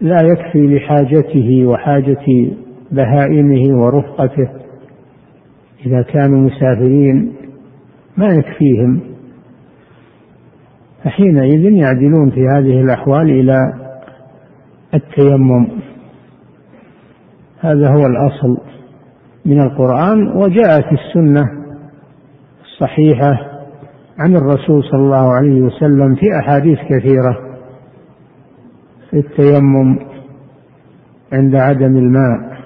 [0.00, 2.50] لا يكفي لحاجته وحاجة
[2.90, 4.48] بهائمه ورفقته.
[5.86, 7.32] إذا كانوا مسافرين
[8.16, 9.00] ما يكفيهم.
[11.04, 13.74] فحينئذ يعدلون في هذه الأحوال إلى
[14.94, 15.68] التيمم.
[17.60, 18.58] هذا هو الأصل.
[19.46, 21.44] من القرآن وجاءت السنة
[22.64, 23.38] الصحيحة
[24.18, 27.38] عن الرسول صلى الله عليه وسلم في أحاديث كثيرة
[29.10, 29.98] في التيمم
[31.32, 32.56] عند عدم الماء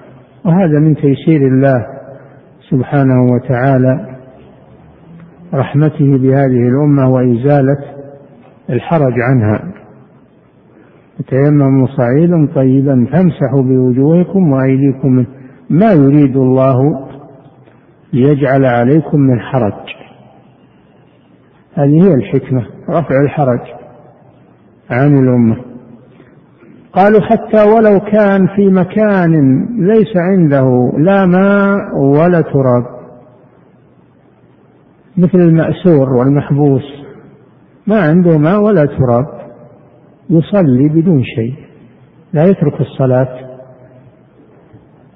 [0.45, 1.85] وهذا من تيسير الله
[2.69, 4.17] سبحانه وتعالى
[5.53, 7.77] رحمته بهذه الأمة وإزالة
[8.69, 9.73] الحرج عنها.
[11.29, 15.25] تيمموا صعيدا طيبا فامسحوا بوجوهكم وأيديكم
[15.71, 17.07] ما يريد الله
[18.13, 19.73] ليجعل عليكم من حرج.
[21.73, 23.59] هذه هي الحكمة رفع الحرج
[24.89, 25.57] عن الأمة.
[26.93, 32.85] قالوا حتى ولو كان في مكان ليس عنده لا ماء ولا تراب
[35.17, 36.83] مثل المأسور والمحبوس
[37.87, 39.25] ما عنده ماء ولا تراب
[40.29, 41.53] يصلي بدون شيء
[42.33, 43.50] لا يترك الصلاة.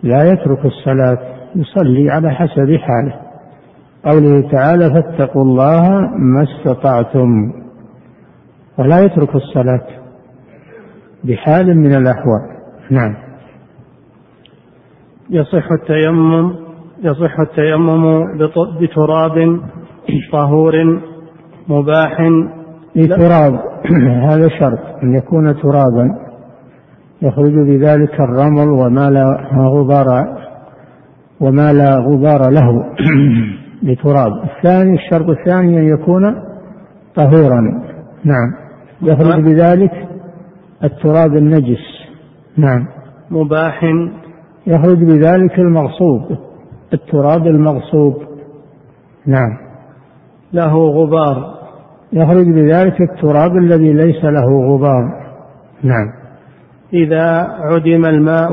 [0.05, 1.17] لا يترك الصلاة
[1.55, 3.15] يصلي على حسب حاله.
[4.05, 7.29] قوله تعالى فاتقوا الله ما استطعتم.
[8.79, 9.87] ولا يترك الصلاة
[11.23, 12.41] بحال من الأحوال.
[12.91, 13.15] نعم.
[15.29, 16.55] يصح التيمم
[17.03, 18.23] يصح التيمم
[18.81, 19.59] بتراب
[20.31, 21.01] طهور
[21.67, 22.17] مباح.
[22.95, 23.59] بتراب.
[24.29, 26.24] هذا شرط أن يكون ترابا.
[27.25, 30.37] يخرج بذلك الرمل وما لا غبار
[31.39, 32.83] وما لا غبار له
[33.83, 36.35] بتراب الثاني الشرط الثاني أن يكون
[37.15, 37.61] طهورا.
[38.23, 38.53] نعم.
[39.01, 39.91] يخرج بذلك
[40.83, 41.83] التراب النجس.
[42.57, 42.87] نعم.
[43.31, 43.83] مباح.
[44.67, 46.21] يخرج بذلك المغصوب.
[46.93, 48.15] التراب المغصوب.
[49.25, 49.57] نعم.
[50.53, 51.55] له غبار.
[52.13, 55.03] يخرج بذلك التراب الذي ليس له غبار.
[55.83, 56.24] نعم.
[56.95, 58.51] إذا عدم الماء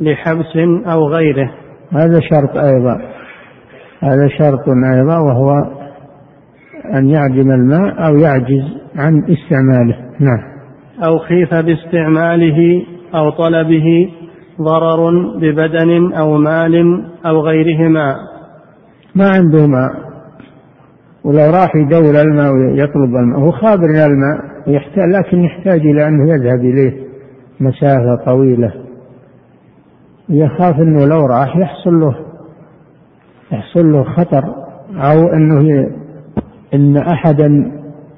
[0.00, 0.56] لحبس
[0.86, 1.50] أو غيره.
[1.92, 3.00] هذا شرط أيضا.
[4.02, 5.50] هذا شرط أيضا وهو
[6.94, 8.64] أن يعدم الماء أو يعجز
[8.96, 9.96] عن استعماله.
[10.20, 10.58] نعم.
[11.06, 12.82] أو خيف باستعماله
[13.14, 14.08] أو طلبه
[14.60, 18.14] ضرر ببدن أو مال أو غيرهما.
[19.14, 20.08] ما عنده ماء.
[21.24, 26.60] ولو راح يدور الماء ويطلب الماء هو خابر الماء يحتاج لكن يحتاج إلى أنه يذهب
[26.60, 27.07] إليه.
[27.60, 28.72] مسافة طويلة.
[30.28, 32.16] يخاف أنه لو راح يحصل له
[33.52, 34.44] يحصل له خطر
[34.94, 35.90] أو أنه
[36.74, 37.72] إن أحدا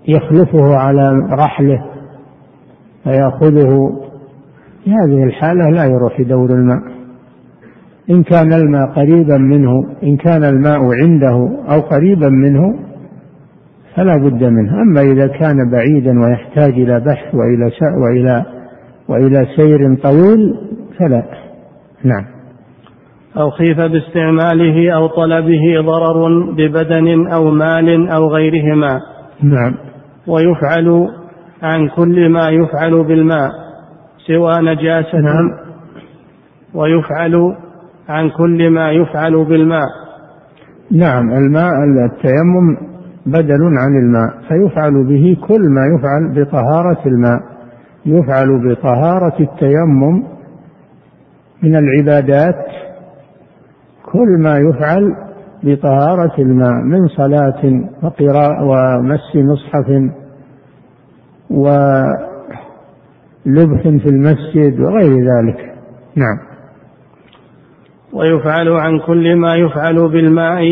[0.09, 1.85] يخلفه على رحله
[3.05, 4.01] فيأخذه.
[4.85, 6.83] في هذه الحالة لا يروح يدور الماء.
[8.11, 12.79] إن كان الماء قريبا منه إن كان الماء عنده أو قريبا منه
[13.97, 14.83] فلا بد منه.
[14.83, 17.71] أما إذا كان بعيدا ويحتاج إلى بحث وإلى
[18.03, 18.60] وإلى
[19.11, 20.55] وإلى سير طويل
[20.99, 21.23] فلا.
[22.05, 22.25] نعم.
[23.37, 29.01] أو خيف باستعماله أو طلبه ضرر ببدن أو مال أو غيرهما.
[29.43, 29.75] نعم.
[30.27, 31.09] ويفعل
[31.63, 33.51] عن كل ما يفعل بالماء
[34.27, 35.19] سوى نجاسة.
[35.19, 35.51] نعم.
[36.75, 37.57] ويفعل
[38.09, 39.89] عن كل ما يفعل بالماء.
[40.93, 41.31] نعم.
[41.31, 41.73] الماء
[42.13, 42.91] التيمم
[43.27, 47.50] بدل عن الماء فيفعل به كل ما يفعل بطهارة الماء.
[48.07, 50.25] يفعل بطهارة التيمم
[51.63, 52.67] من العبادات
[54.13, 55.17] كل ما يفعل
[55.63, 59.87] بطهارة الماء من صلاة وقراءة ومس مصحف
[61.51, 62.23] ولبث
[63.83, 65.75] في المسجد وغير ذلك.
[66.17, 66.39] نعم.
[68.13, 70.63] ويفعل عن كل ما يفعل بالماء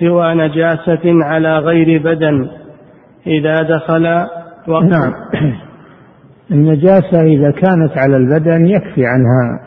[0.00, 2.48] سوى نجاسة على غير بدن
[3.26, 4.26] إذا دخل
[4.68, 5.12] وقت نعم.
[6.50, 9.60] النجاسة إذا كانت على البدن يكفي عنها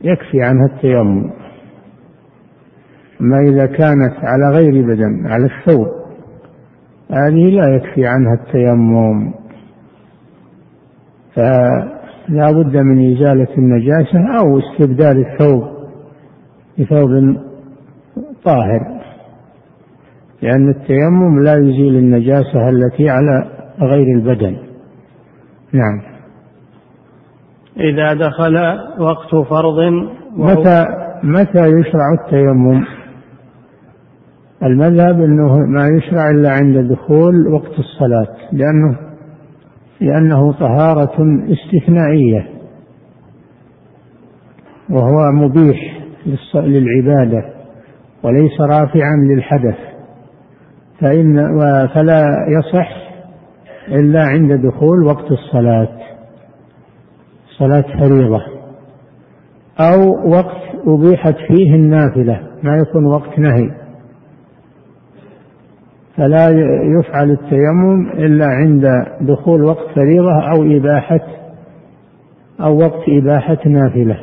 [0.00, 1.30] يكفي عنها التيمم.
[3.20, 5.86] أما إذا كانت على غير بدن على الثوب
[7.10, 9.32] هذه لا يكفي عنها التيمم.
[11.34, 15.62] فلا بد من إزالة النجاسة أو استبدال الثوب
[16.78, 17.36] بثوب
[18.44, 19.02] طاهر
[20.42, 23.50] لأن التيمم لا يزيل النجاسة التي على
[23.80, 24.71] غير البدن.
[25.72, 26.02] نعم.
[27.76, 28.56] إذا دخل
[28.98, 29.78] وقت فرض
[30.36, 30.86] متى
[31.22, 32.84] متى يشرع التيمم؟
[34.62, 38.96] المذهب أنه ما يشرع إلا عند دخول وقت الصلاة لأنه
[40.00, 41.16] لأنه طهارة
[41.52, 42.48] استثنائية
[44.90, 46.02] وهو مبيح
[46.54, 47.44] للعبادة
[48.22, 49.76] وليس رافعا للحدث
[51.00, 51.58] فإن
[51.94, 53.11] فلا يصح
[53.88, 55.88] إلا عند دخول وقت الصلاة.
[57.58, 58.42] صلاة فريضة.
[59.80, 63.70] أو وقت أبيحت فيه النافلة ما يكون وقت نهي.
[66.16, 66.48] فلا
[66.98, 68.86] يفعل التيمم إلا عند
[69.20, 71.20] دخول وقت فريضة أو إباحة
[72.60, 74.20] أو وقت إباحة نافلة.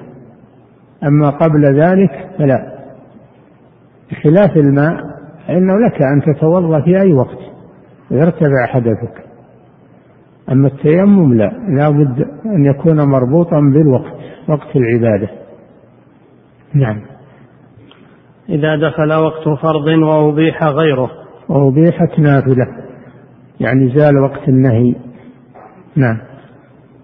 [1.03, 2.80] أما قبل ذلك فلا.
[4.12, 4.95] بخلاف الماء
[5.47, 7.39] فإنه لك أن تتوضأ في أي وقت
[8.12, 9.28] ويرتفع حدثك.
[10.52, 14.20] أما التيمم لا لا بد أن يكون مربوطا بالوقت
[14.50, 15.30] وقت العبادة.
[16.74, 17.02] نعم.
[18.50, 21.12] إذا دخل وقت فرض وأبيح غيره.
[21.50, 22.68] وأبيحت نافلة
[23.60, 24.95] يعني زال وقت النهي.
[25.95, 26.18] نعم.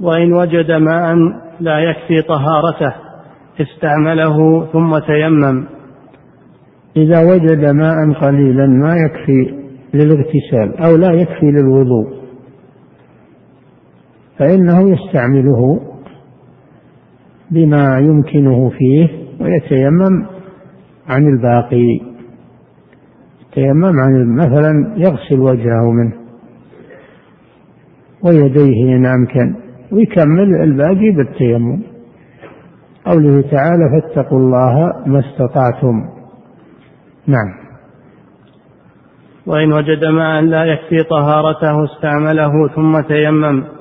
[0.02, 1.16] وإن وجد ماء
[1.60, 2.96] لا يكفي طهارته
[3.62, 5.66] استعمله ثم تيمم.
[6.98, 12.25] إذا وجد ماء قليلا ما يكفي للاغتسال أو لا يكفي للوضوء.
[14.40, 15.80] فإنه يستعمله
[17.52, 19.08] بما يمكنه فيه
[19.42, 20.26] ويتيمم
[21.08, 22.16] عن الباقي.
[23.42, 26.14] يتيمم عن مثلا يغسل وجهه منه
[28.24, 29.56] ويديه إن أمكن
[29.92, 31.82] ويكمل الباقي بالتيمم.
[33.06, 36.02] قوله تعالى فاتقوا الله ما استطعتم.
[37.28, 37.66] نعم.
[39.48, 43.75] وإن وجد ماء لا يكفي طهارته استعمله ثم تيمم.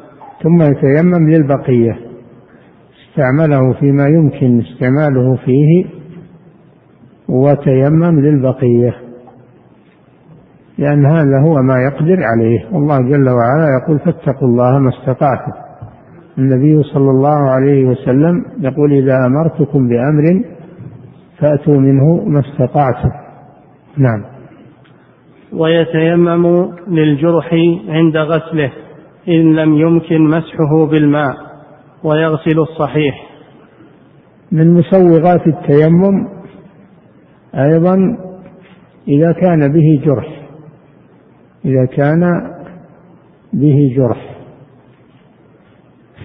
[0.45, 1.99] ثم يتيمم للبقية.
[3.09, 5.85] استعمله فيما يمكن استعماله فيه
[7.29, 8.95] وتيمم للبقية.
[10.79, 12.65] لأن هذا هو ما يقدر عليه.
[12.73, 15.53] والله جل وعلا يقول فاتقوا الله ما استطعتم.
[16.39, 20.45] النبي صلى الله عليه وسلم يقول إذا أمرتكم بأمر
[21.39, 23.11] فأتوا منه ما استطعتم.
[23.97, 24.25] نعم.
[25.53, 27.55] ويتيمم للجرح
[27.89, 28.73] عند غسله.
[29.29, 31.37] إن لم يمكن مسحه بالماء
[32.05, 33.31] ويغسل الصحيح.
[34.53, 36.29] من مسوغات التيمم
[37.55, 37.97] أيضا
[39.09, 40.49] إذا كان به جرح
[41.65, 42.21] إذا كان
[43.53, 44.37] به جرح.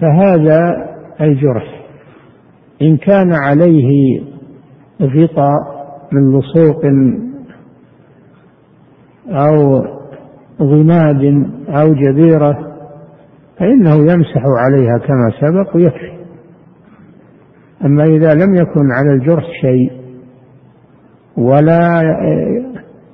[0.00, 0.90] فهذا
[1.20, 1.80] الجرح
[2.82, 4.20] إن كان عليه
[5.02, 5.80] غطاء
[6.12, 6.82] من لصوق
[9.28, 9.84] أو
[10.62, 11.24] ضماد
[11.68, 12.69] أو جبيرة
[13.60, 16.20] فإنه يمسح عليها كما سبق ويكفي.
[17.84, 19.92] أما إذا لم يكن على الجرح شيء
[21.36, 22.02] ولا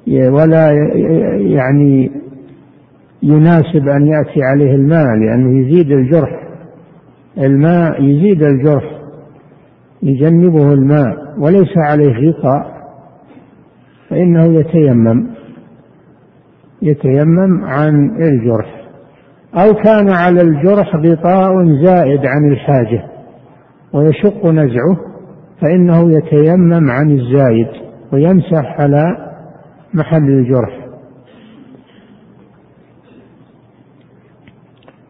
[0.06, 0.70] ولا
[1.36, 2.10] يعني
[3.22, 6.48] يناسب أن يأتي عليه الماء لأنه يزيد الجرح.
[7.38, 8.84] الماء يزيد الجرح
[10.02, 12.76] يجنبه الماء وليس عليه غطاء.
[14.08, 15.26] فإنه يتيمم
[16.82, 18.75] يتيمم عن الجرح.
[19.54, 23.04] أو كان على الجرح غطاء زائد عن الحاجة
[23.92, 24.96] ويشق نزعه
[25.60, 27.68] فإنه يتيمم عن الزايد
[28.12, 29.04] ويمسح على
[29.94, 30.86] محل الجرح.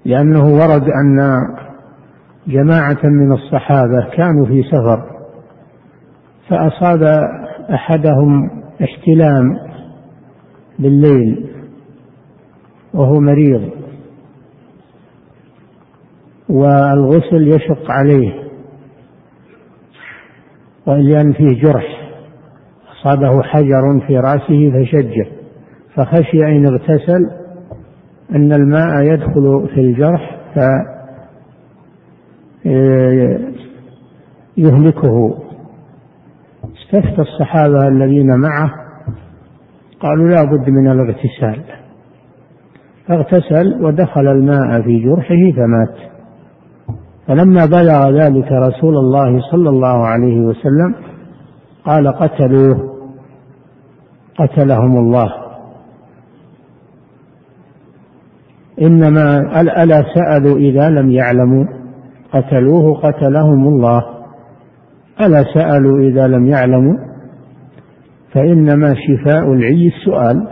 [0.05, 1.39] لأنه ورد أن
[2.47, 5.17] جماعة من الصحابة كانوا في سفر
[6.49, 7.03] فأصاب
[7.75, 8.51] أحدهم
[8.83, 9.59] احتلام
[10.79, 11.51] بالليل
[12.95, 13.71] وهو مريض.
[16.49, 18.33] والغسل يشق عليه
[20.87, 22.11] ولأن فيه جرح
[22.93, 25.27] أصابه حجر في رأسه فشجه
[25.95, 27.31] فخشي إن اغتسل
[28.35, 30.59] أن الماء يدخل في الجرح ف
[34.57, 35.39] يهلكه.
[36.77, 38.71] استفتى الصحابة الذين معه
[40.01, 41.65] قالوا لا بد من الاغتسال
[43.09, 46.16] فاغتسل ودخل الماء في جرحه فمات.
[47.27, 50.95] فلما بلغ ذلك رسول الله صلى الله عليه وسلم
[51.85, 52.97] قال قتلوه
[54.39, 55.33] قتلهم الله.
[58.83, 61.65] إنما ألا سألوا إذا لم يعلموا.
[62.33, 64.03] قتلوه قتلهم الله.
[65.21, 66.97] ألا سألوا إذا لم يعلموا.
[68.33, 70.49] فإنما شفاء العي السؤال.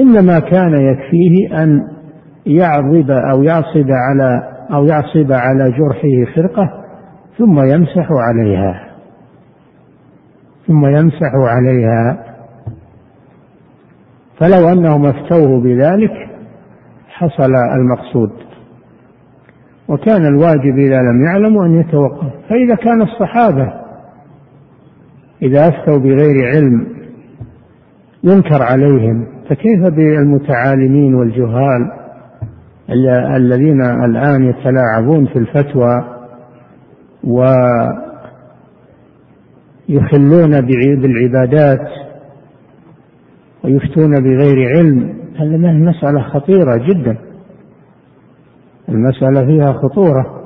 [0.00, 1.88] إنما كان يكفيه أن
[2.46, 6.70] يعضد أو يعصب على أو يعصب على جرحه خرقة
[7.38, 8.92] ثم يمسح عليها
[10.66, 12.24] ثم يمسح عليها.
[14.40, 16.12] فلو أنهم افتوه بذلك
[17.08, 18.30] حصل المقصود.
[19.88, 22.32] وكان الواجب إذا لم يعلموا أن يتوقف.
[22.48, 23.72] فإذا كان الصحابة
[25.42, 26.86] إذا أفتوا بغير علم
[28.24, 32.01] ينكر عليهم فكيف بالمتعالمين والجهال؟
[33.36, 36.04] الذين الآن يتلاعبون في الفتوى
[39.88, 40.60] ويخلون
[41.00, 41.88] بالعبادات
[43.64, 47.18] ويفتون بغير علم هذه مسألة خطيرة جدا.
[48.88, 50.42] المسألة فيها خطورة.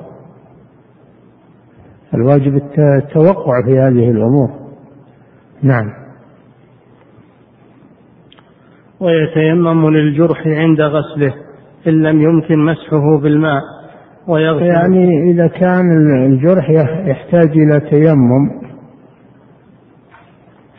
[2.13, 4.49] الواجب التوقع في هذه الأمور.
[5.63, 5.93] نعم.
[8.99, 11.46] ويتيمم للجرح عند غسله.
[11.87, 13.61] إن لم يمكن مسحه بالماء
[14.27, 14.65] ويغسل.
[14.65, 15.91] يعني إذا كان
[16.25, 16.69] الجرح
[17.05, 18.49] يحتاج إلى تيمم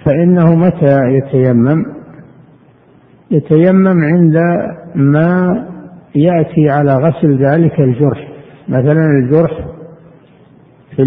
[0.04, 1.84] فإنه متى يتيمم؟
[3.30, 4.36] يتيمم عند
[4.94, 5.64] ما
[6.14, 8.28] يأتي على غسل ذلك الجرح.
[8.68, 9.68] مثلا الجرح
[10.96, 11.04] في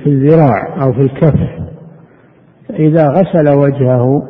[0.00, 1.40] في الذراع أو في الكف.
[2.70, 4.22] إذا غسل وجهه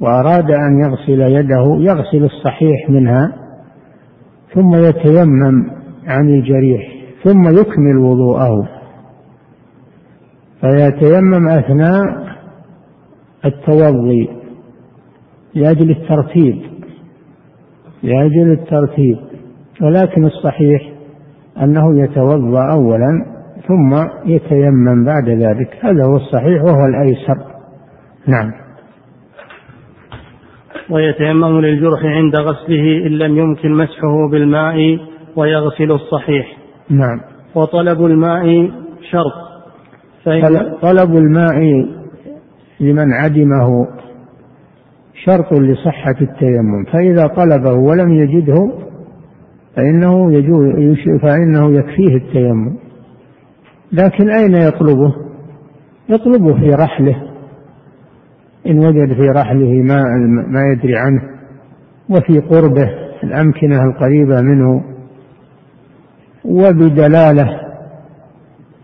[0.00, 3.41] وأراد أن يغسل يده يغسل الصحيح منها.
[4.54, 5.70] ثم يتيمم
[6.06, 6.82] عن الجريح
[7.24, 8.68] ثم يكمل وضوءه.
[10.60, 12.02] فيتيمم أثناء
[13.44, 14.28] التوضي
[15.54, 16.62] لأجل الترتيب
[18.02, 19.18] لأجل الترتيب.
[19.82, 20.92] ولكن الصحيح
[21.62, 23.26] أنه يتوضأ أولا
[23.68, 23.94] ثم
[24.26, 25.78] يتيمم بعد ذلك.
[25.80, 27.36] هذا هو الصحيح وهو الأيسر.
[28.26, 28.61] نعم.
[30.92, 34.98] ويتيمم للجرح عند غسله إن لم يمكن مسحه بالماء
[35.36, 36.56] ويغسل الصحيح.
[36.90, 37.20] نعم.
[37.54, 38.70] وطلب الماء
[39.10, 39.32] شرط.
[40.24, 41.86] فإن طلب الماء
[42.80, 43.86] لمن عدمه
[45.24, 46.84] شرط لصحة التيمم.
[46.92, 48.72] فإذا طلبه ولم يجده
[49.76, 52.76] فإنه يجوز فإنه يكفيه التيمم.
[53.92, 55.14] لكن أين يطلبه؟
[56.08, 57.31] يطلبه في رحله.
[58.66, 60.02] إن وجد في رحله ما
[60.48, 61.22] ما يدري عنه
[62.10, 62.90] وفي قربه
[63.24, 64.84] الأمكنة القريبة منه
[66.44, 67.60] وبدلالة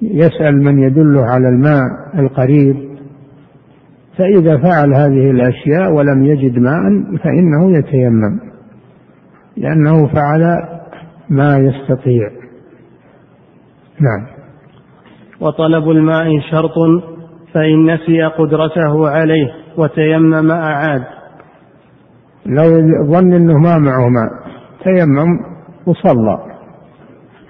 [0.03, 1.83] يسأل من يدله على الماء
[2.15, 2.89] القريب
[4.19, 6.83] فإذا فعل هذه الأشياء ولم يجد ماء
[7.23, 8.41] فإنه يتيمم
[9.57, 10.43] لأنه فعل
[11.31, 12.31] ما يستطيع.
[14.01, 14.27] نعم.
[15.41, 16.75] وطلب الماء شرط
[17.55, 19.49] فإن نسي قدرته عليه.
[19.79, 21.05] وتيمم أعاد.
[22.47, 22.65] لو
[23.05, 24.31] ظن أنه ما معه ماء
[24.85, 25.41] تيمم
[25.87, 26.39] وصلى.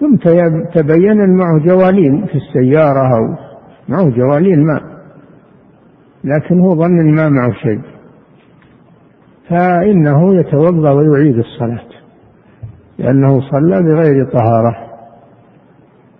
[0.00, 0.16] ثم
[0.74, 3.36] تبين أن معه جوالين في السيارة أو
[3.88, 4.82] معه جوالين ماء.
[6.24, 7.80] لكن هو ظن أن ما معه شيء.
[9.48, 11.88] فإنه يتوضأ ويعيد الصلاة.
[12.98, 14.76] لأنه صلى بغير طهارة.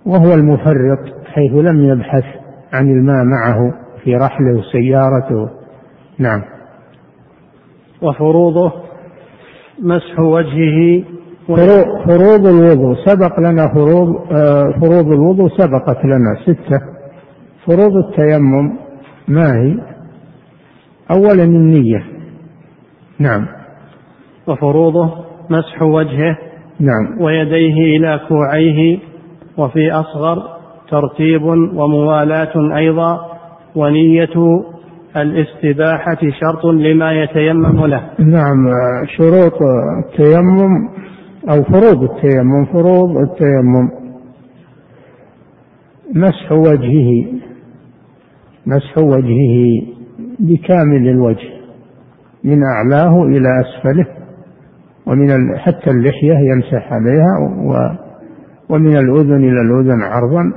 [0.07, 2.25] وهو المفرط حيث لم يبحث
[2.73, 5.58] عن الماء معه في رحله وسيارته.
[6.19, 6.43] نعم.
[8.03, 8.73] وفروضه
[9.83, 11.05] مسح وجهه
[12.07, 16.81] فروض الوضوء سبق لنا فروض آه، فروض الوضوء سبقت لنا ستة.
[17.66, 18.79] فروض التيمم
[19.29, 19.75] ما هي؟
[21.11, 22.05] أولا النية.
[23.19, 23.47] نعم.
[24.47, 25.14] وفروضه
[25.51, 26.39] مسح وجهه
[26.81, 27.21] نعم.
[27.23, 28.99] ويديه إلى كوعيه
[29.59, 30.59] وفي أصغر
[30.91, 33.21] ترتيب وموالاة أيضا
[33.77, 34.62] ونية
[35.23, 38.11] الاستباحة شرط لما يتيمم له.
[38.19, 38.71] نعم
[39.16, 39.59] شروط
[40.05, 40.89] التيمم
[41.51, 43.91] أو فروض التيمم فروض التيمم.
[46.14, 47.27] مسح وجهه
[48.66, 49.87] مسح وجهه
[50.39, 51.49] بكامل الوجه
[52.45, 54.07] من أعلاه إلى أسفله
[55.07, 57.75] ومن حتى اللحية يمسح عليها و
[58.71, 60.53] ومن الأذن إلى الأذن عرضا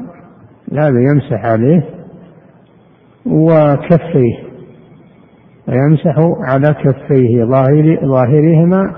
[0.74, 1.84] هذا يمسح عليه
[3.26, 4.51] وكفيه.
[5.72, 6.16] ويمسح
[6.48, 8.96] على كفيه ظاهر ظاهرهما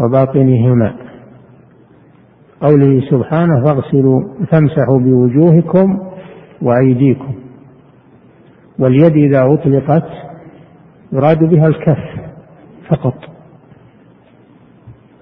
[0.00, 0.94] وباطنهما.
[2.60, 5.98] قوله سبحانه فاغسلوا فامسحوا بوجوهكم
[6.62, 7.34] وأيديكم.
[8.78, 10.08] واليد إذا أطلقت
[11.12, 11.98] يراد بها الكف
[12.88, 13.14] فقط.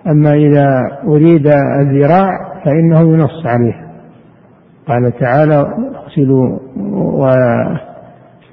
[0.07, 0.69] أما إذا
[1.07, 1.47] أريد
[1.81, 2.29] الذراع
[2.65, 3.93] فإنه ينص عليه
[4.87, 6.59] قال تعالى اغسلوا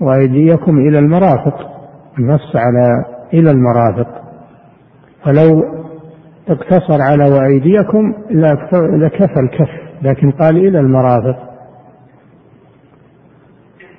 [0.02, 1.69] وأيديكم إلى المرافق.
[2.20, 4.08] النص على إلى المرافق.
[5.26, 5.64] فلو
[6.50, 8.14] اقتصر على وأيديكم
[9.02, 9.70] لكفى الكف
[10.02, 11.50] لكن قال إلى المرافق.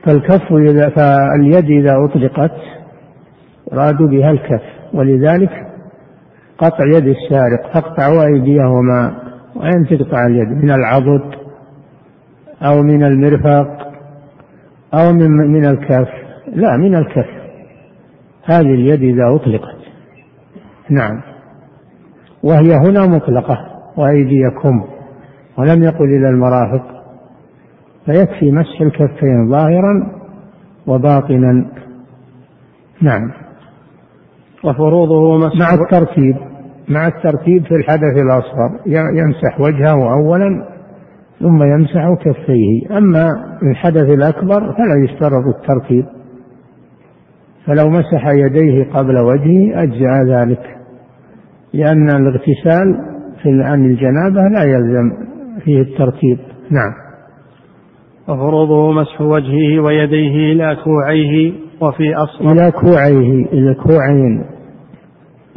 [0.06, 2.56] فالكف إذا فاليد إذا أطلقت
[3.72, 4.62] رادوا بها الكف
[4.94, 5.50] ولذلك
[6.58, 9.12] قطع يد السارق تقطع أيديهما
[9.56, 11.34] وين تقطع اليد من العضد
[12.62, 13.92] أو من المرفق
[14.94, 16.08] أو من من الكف.
[16.54, 17.39] لا من الكف.
[18.44, 19.76] هذه اليد إذا أطلقت.
[20.90, 21.20] نعم.
[22.42, 23.58] وهي هنا مطلقة
[23.96, 24.84] وأيديكم.
[25.58, 26.86] ولم يقل إلى المرافق.
[28.06, 30.20] فيكفي مسح الكفين ظاهرا
[30.86, 31.66] وباطنا.
[33.02, 33.32] نعم.
[34.64, 36.36] وفروضه مسح مع الترتيب
[36.88, 38.80] مع الترتيب في الحدث الأصغر.
[38.86, 40.66] يمسح وجهه أولا
[41.40, 42.98] ثم يمسح كفيه.
[42.98, 43.28] أما
[43.62, 46.06] الحدث الأكبر فلا يشترط الترتيب.
[47.70, 50.76] فلو مسح يديه قبل وجهه أجزأ ذلك
[51.74, 53.10] لأن الاغتسال
[53.42, 55.12] في عن الجنابة لا يلزم
[55.64, 56.38] فيه الترتيب.
[56.70, 56.92] نعم.
[58.28, 64.44] وفروضه مسح وجهه ويديه إلى كوعيه وفي أصل إلى كوعيه إلى كوعين.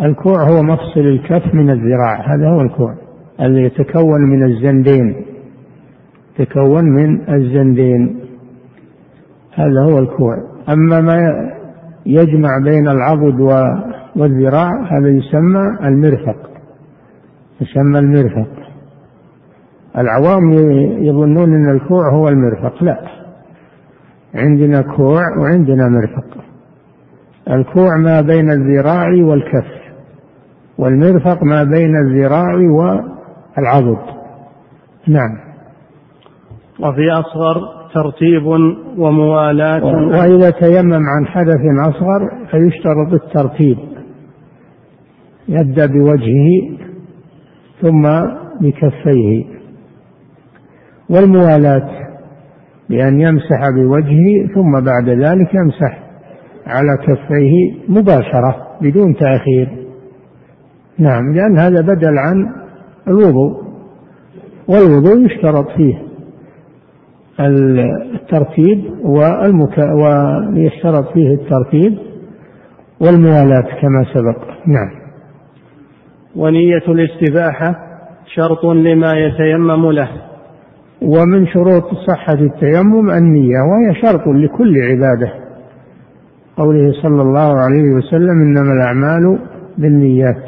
[0.01, 2.95] الكوع هو مفصل الكف من الذراع هذا هو الكوع
[3.41, 5.16] الذي يتكون من الزندين
[6.39, 8.20] يتكون من الزندين.
[9.53, 10.36] هذا هو الكوع.
[10.70, 11.53] أما ما
[12.05, 13.39] يجمع بين العضد
[14.15, 16.49] والذراع هذا يسمى المرفق.
[17.61, 18.49] يسمى المرفق.
[19.97, 20.53] العوام
[21.03, 22.83] يظنون إن الكوع هو المرفق.
[22.83, 22.99] لا.
[24.35, 26.43] عندنا كوع وعندنا مرفق.
[27.49, 29.83] الكوع ما بين الذراع والكف
[30.77, 33.97] والمرفق ما بين الذراع والعضد.
[35.07, 35.37] نعم.
[36.79, 38.45] وفي أصغر ترتيب
[38.97, 39.85] وموالاة.
[39.85, 43.77] وإذا تيمم عن حدث أصغر فيشترط الترتيب.
[45.47, 46.77] يبدأ بوجهه
[47.81, 48.01] ثم
[48.61, 49.45] بكفيه.
[51.09, 51.89] والموالاة
[52.89, 55.99] بأن يمسح بوجهه ثم بعد ذلك يمسح
[56.67, 59.87] على كفيه مباشرة بدون تأخير.
[60.97, 62.45] نعم لأن هذا بدل عن
[63.07, 63.63] الوضوء
[64.67, 66.12] والوضوء يشترط فيه.
[67.39, 69.77] الترتيب والمك...
[69.77, 71.97] ويشترط فيه الترتيب
[73.01, 74.47] والموالاة كما سبق.
[74.67, 75.03] نعم.
[76.36, 77.75] ونية الاستباحة
[78.36, 80.09] شرط لما يتيمم له.
[81.01, 85.34] ومن شروط صحة التيمم النية وهي شرط لكل عبادة.
[86.57, 89.39] قوله صلى الله عليه وسلم إنما الأعمال
[89.77, 90.43] بالنيات.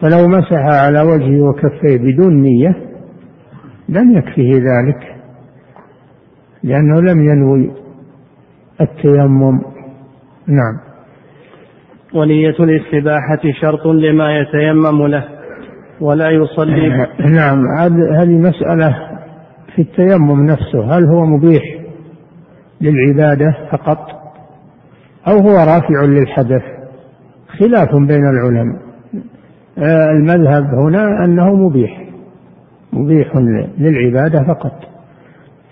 [0.00, 2.76] فلو مسح على وجهه وكفيه بدون نية
[3.88, 5.13] لم يكفه ذلك.
[6.64, 7.70] لأنه لم ينوي
[8.80, 9.60] التيمم.
[10.46, 10.78] نعم.
[12.14, 15.24] ونية الاستباحة شرط لما يتيمم له
[16.00, 17.06] ولا يصلي.
[17.36, 17.62] نعم.
[18.14, 18.96] هذه مسألة
[19.74, 20.96] في التيمم نفسه.
[20.98, 21.62] هل هو مبيح
[22.80, 23.98] للعبادة فقط؟
[25.28, 26.62] أو هو رافع للحدث؟
[27.58, 28.82] خلاف بين العلماء.
[29.78, 32.04] آه، المذهب هنا أنه مبيح.
[32.92, 33.36] مبيح
[33.78, 34.93] للعبادة فقط.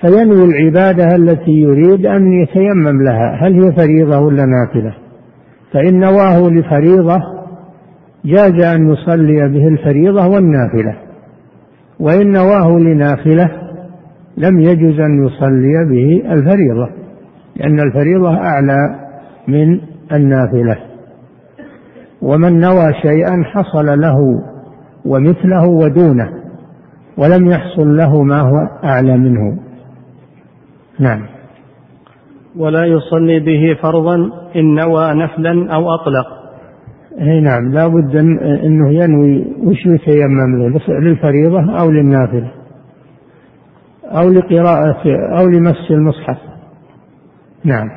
[0.02, 4.94] فينوي العبادة التي يريد أن يتيمم لها هل هي فريضة ولا نافلة؟
[5.72, 7.20] فإن نواه لفريضة
[8.24, 10.96] جاز أن يصلي به الفريضة والنافلة.
[12.00, 13.50] وإن نواه لنافلة
[14.36, 16.88] لم يجز أن يصلي به الفريضة
[17.56, 18.76] لأن الفريضة أعلى
[19.48, 19.80] من
[20.12, 20.76] النافلة.
[22.22, 24.18] ومن نوى شيئا حصل له
[25.04, 26.28] ومثله ودونه
[27.16, 29.71] ولم يحصل له ما هو أعلى منه.
[30.98, 31.26] نعم.
[32.56, 34.14] ولا يصلي به فرضا
[34.56, 36.42] إن نوى نفلا أو أطلق
[37.20, 38.16] أي نعم لا بد
[38.64, 42.50] إنه ينوي وش يتيمم له للفريضة أو للنافلة.
[44.04, 45.02] أو لقراءة
[45.38, 46.38] أو لمس المصحف.
[47.64, 47.88] نعم.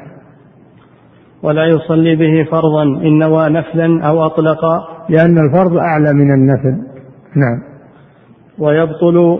[1.43, 4.65] ولا يصلي به فرضا إن نوى نفلا أو أطلق
[5.09, 6.77] لأن الفرض أعلى من النفل.
[7.35, 7.61] نعم.
[8.59, 9.39] ويبطل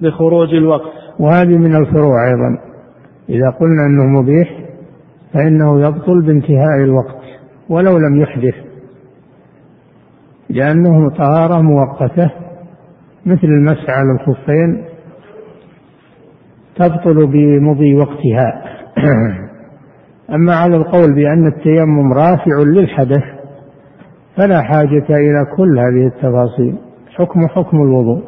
[0.00, 0.97] بخروج الوقت.
[1.18, 2.58] وهذه من الفروع أيضا.
[3.28, 4.58] إذا قلنا أنه مبيح
[5.34, 7.22] فإنه يبطل بانتهاء الوقت
[7.68, 8.54] ولو لم يحدث
[10.50, 12.30] لأنه طهارة مؤقتة
[13.26, 14.84] مثل المسح على الخفين
[16.76, 18.62] تبطل بمضي وقتها.
[20.34, 23.24] أما على القول بأن التيمم رافع للحدث
[24.36, 26.78] فلا حاجة إلى كل هذه التفاصيل.
[27.16, 28.22] حكم حكم الوضوء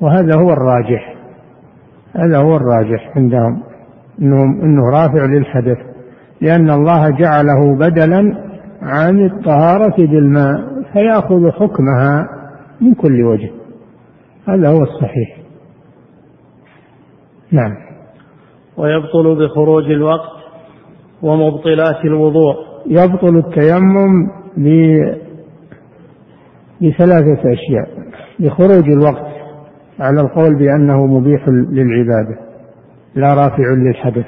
[0.00, 1.17] وهذا هو الراجح.
[2.16, 3.62] هذا هو الراجح عندهم
[4.20, 5.78] انه إنه رافع للحدث
[6.40, 8.48] لأن الله جعله بدلا
[8.82, 12.28] عن الطهارة بالماء فيأخذ حكمها
[12.80, 13.50] من كل وجه.
[14.48, 15.38] هذا هو الصحيح.
[17.52, 17.74] نعم.
[18.76, 20.38] ويبطل بخروج الوقت
[21.22, 22.54] ومبطلات الوضوء.
[22.86, 24.28] يبطل التيمم
[26.80, 27.88] بثلاثة أشياء
[28.38, 29.27] بخروج الوقت.
[30.00, 32.38] على القول بأنه مبيح للعبادة
[33.14, 34.26] لا رافع للحدث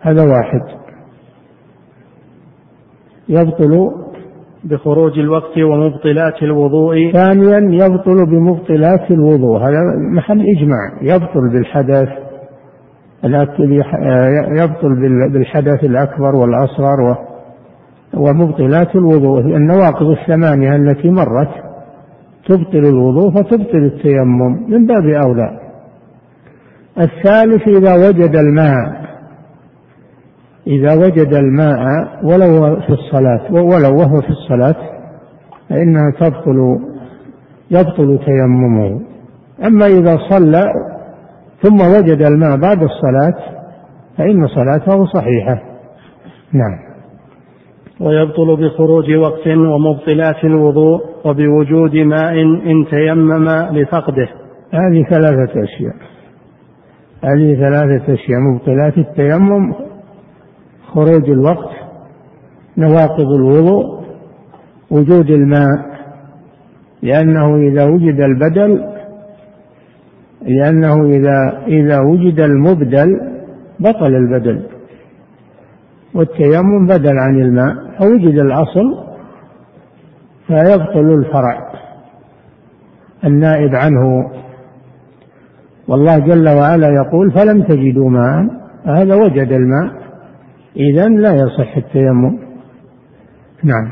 [0.00, 0.60] هذا واحد.
[3.28, 3.90] يبطل
[4.64, 7.12] بخروج الوقت ومبطلات الوضوء.
[7.12, 9.58] ثانيا يبطل بمبطلات الوضوء.
[9.58, 9.80] هذا
[10.14, 11.02] محل إجماع.
[11.02, 12.08] يبطل بالحدث
[14.62, 15.00] يبطل
[15.32, 17.16] بالحدث الأكبر والأصغر
[18.14, 19.40] ومبطلات الوضوء.
[19.40, 21.69] النواقض الثمانية التي مرت
[22.50, 24.70] تبطل الوضوء فتبطل التيمم.
[24.70, 25.60] من باب أولى.
[26.98, 29.00] الثالث إذا وجد الماء.
[30.66, 31.78] إذا وجد الماء
[32.24, 34.76] ولو في الصلاة ولو وهو في الصلاة
[35.68, 36.78] فإنها تبطل
[37.70, 39.00] يبطل تيممه.
[39.66, 40.64] أما إذا صلى
[41.62, 43.38] ثم وجد الماء بعد الصلاة
[44.18, 45.62] فإن صلاته صحيحة.
[46.52, 46.89] نعم.
[48.00, 54.28] ويبطل بخروج وقت ومبطلات الوضوء وبوجود ماء إن تيمم لفقده.
[54.72, 55.94] هذه ثلاثة أشياء.
[57.24, 58.40] هذه ثلاثة أشياء.
[58.40, 59.74] مبطلات التيمم
[60.86, 61.70] خروج الوقت
[62.78, 64.00] نواقض الوضوء
[64.90, 65.90] وجود الماء.
[67.02, 68.84] لأنه إذا وجد البدل
[70.42, 73.20] لأنه إذا إذا وجد المبدل
[73.80, 74.62] بطل البدل.
[76.14, 79.04] والتيمم بدل عن الماء فوجد الأصل
[80.46, 81.72] فيبطل الفرع
[83.24, 84.30] النائب عنه.
[85.88, 88.46] والله جل وعلا يقول فلم تجدوا ماء
[88.86, 89.92] هذا وجد الماء.
[90.76, 92.38] إذا لا يصح التيمم.
[93.64, 93.90] نعم.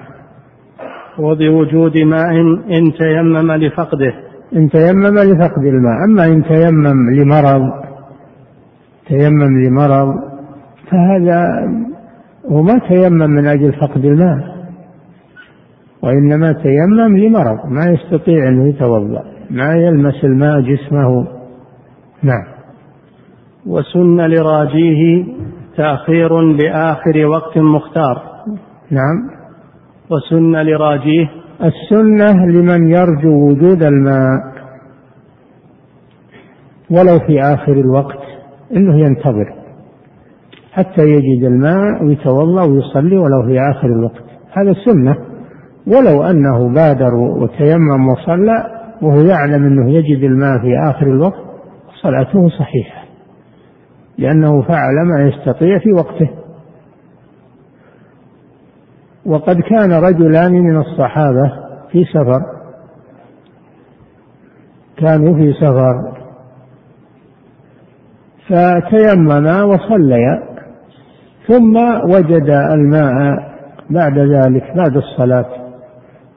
[1.18, 2.30] وبوجود ماء
[2.78, 4.12] إن تيمم لفقده.
[4.56, 6.04] إن تيمم لفقد الماء.
[6.04, 7.88] أما إن تيمم لمرض
[9.08, 10.14] تيمم لمرض
[10.90, 11.68] فهذا
[12.48, 14.58] هو ما تيمم من أجل فقد الماء
[16.02, 21.26] وإنما تيمم لمرض ما يستطيع أنه يتوضأ ما يلمس الماء جسمه.
[22.22, 22.44] نعم.
[23.66, 25.24] وسن لراجيه
[25.76, 28.22] تأخير لآخر وقت مختار.
[28.90, 29.30] نعم.
[30.10, 31.30] وسن لراجيه
[31.64, 34.58] السنة لمن يرجو وجود الماء
[36.90, 38.22] ولو في آخر الوقت
[38.76, 39.57] إنه ينتظر.
[40.78, 44.22] حتى يجد الماء ويتوضأ ويصلي ولو في آخر الوقت.
[44.52, 45.16] هذا السنة.
[45.86, 48.64] ولو أنه بادر وتيمم وصلى
[49.02, 51.44] وهو يعلم أنه يجد الماء في آخر الوقت
[52.02, 53.04] صلاته صحيحة.
[54.18, 56.30] لأنه فعل ما يستطيع في وقته.
[59.26, 61.52] وقد كان رجلان من الصحابة
[61.92, 62.40] في سفر.
[64.96, 66.18] كانوا في سفر.
[68.48, 70.47] فتيمما وصليا.
[71.48, 73.14] ثم وجد الماء
[73.90, 75.46] بعد ذلك بعد الصلاة.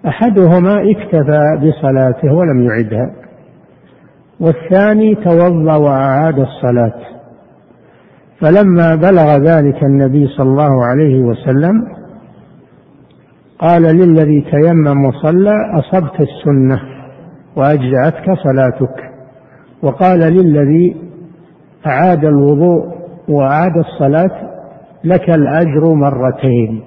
[0.07, 3.12] أحدهما اكتفى بصلاته ولم يعدها.
[4.39, 6.99] والثاني توضأ وأعاد الصلاة.
[8.41, 11.74] فلما بلغ ذلك النبي صلى الله عليه وسلم
[13.59, 16.80] قال للذي تيمم وصلى أصبت السنة
[17.55, 19.12] وأجزأتك صلاتك.
[19.84, 20.95] وقال للذي
[21.88, 22.86] أعاد الوضوء
[23.30, 24.51] وأعاد الصلاة
[25.04, 26.84] لك الأجر مرتين.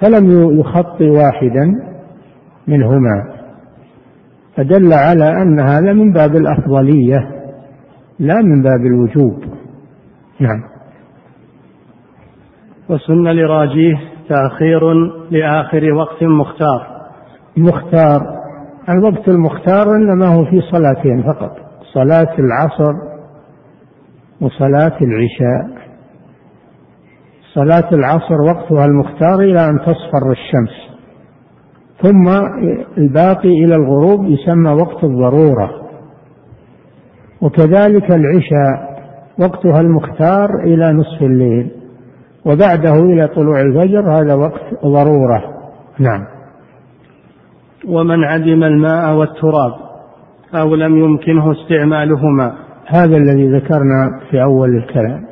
[0.00, 1.92] فلم يخطي واحدا
[2.68, 3.32] منهما.
[4.56, 7.18] فدل على أن هذا من باب الأفضلية
[8.18, 9.44] لا من باب الوجوب.
[10.40, 10.62] نعم.
[12.88, 13.94] وسن لراجيه
[14.28, 14.92] تأخير
[15.30, 16.86] لآخر وقت مختار.
[17.56, 18.20] مختار.
[18.88, 21.56] الوقت المختار إنما هو في صلاتين فقط.
[21.94, 22.92] صلاة العصر
[24.40, 25.81] وصلاة العشاء.
[27.54, 30.92] صلاة العصر وقتها المختار إلى أن تصفر الشمس.
[32.02, 32.28] ثم
[32.98, 35.70] الباقي إلى الغروب يسمى وقت الضرورة.
[37.42, 38.92] وكذلك العشاء
[39.40, 41.70] وقتها المختار إلى نصف الليل.
[42.44, 45.42] وبعده إلى طلوع الفجر هذا وقت ضرورة.
[45.98, 46.24] نعم.
[47.88, 49.72] ومن عدم الماء والتراب
[50.54, 52.54] أو لم يمكنه استعمالهما.
[52.86, 55.31] هذا الذي ذكرنا في أول الكلام.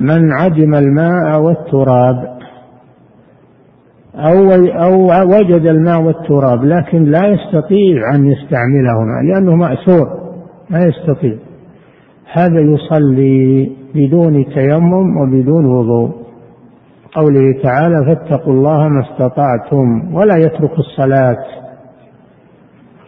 [0.00, 2.36] من عدم الماء والتراب.
[4.14, 10.06] أو أو وجد الماء والتراب لكن لا يستطيع أن يستعملهما لأنه مأسور
[10.70, 11.36] ما يستطيع.
[12.32, 16.26] هذا يصلي بدون تيمم وبدون وضوء.
[17.14, 21.44] قوله تعالى فاتقوا الله ما استطعتم ولا يترك الصلاة.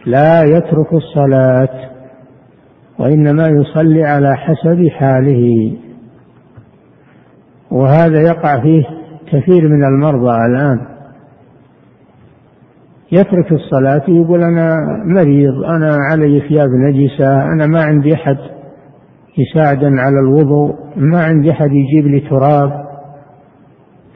[0.05, 1.89] لا يترك الصلاة
[2.99, 5.73] وإنما يصلي على حسب حاله.
[7.71, 8.83] وهذا يقع فيه
[9.31, 10.79] كثير من المرضى الآن.
[13.11, 18.37] يترك الصلاة يقول أنا مريض أنا علي ثياب نجسة أنا ما عندي أحد
[19.37, 22.71] يساعدني على الوضوء ما عندي أحد يجيب لي تراب.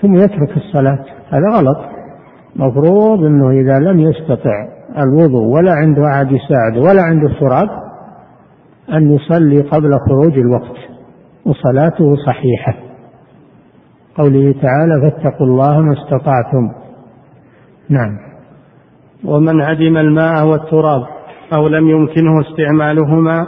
[0.01, 1.05] ثم يترك الصلاة.
[1.29, 1.77] هذا غلط.
[2.55, 7.69] مفروض أنه إذا لم يستطع الوضوء ولا عنده أحد يساعده ولا عنده تراب
[8.93, 10.77] أن يصلي قبل خروج الوقت.
[11.45, 12.92] وصلاته صحيحة.
[14.17, 16.71] قوله تعالى فاتقوا الله ما استطعتم.
[17.89, 18.17] نعم.
[19.25, 21.01] ومن عدم الماء والتراب
[21.53, 23.47] أو لم يمكنه استعمالهما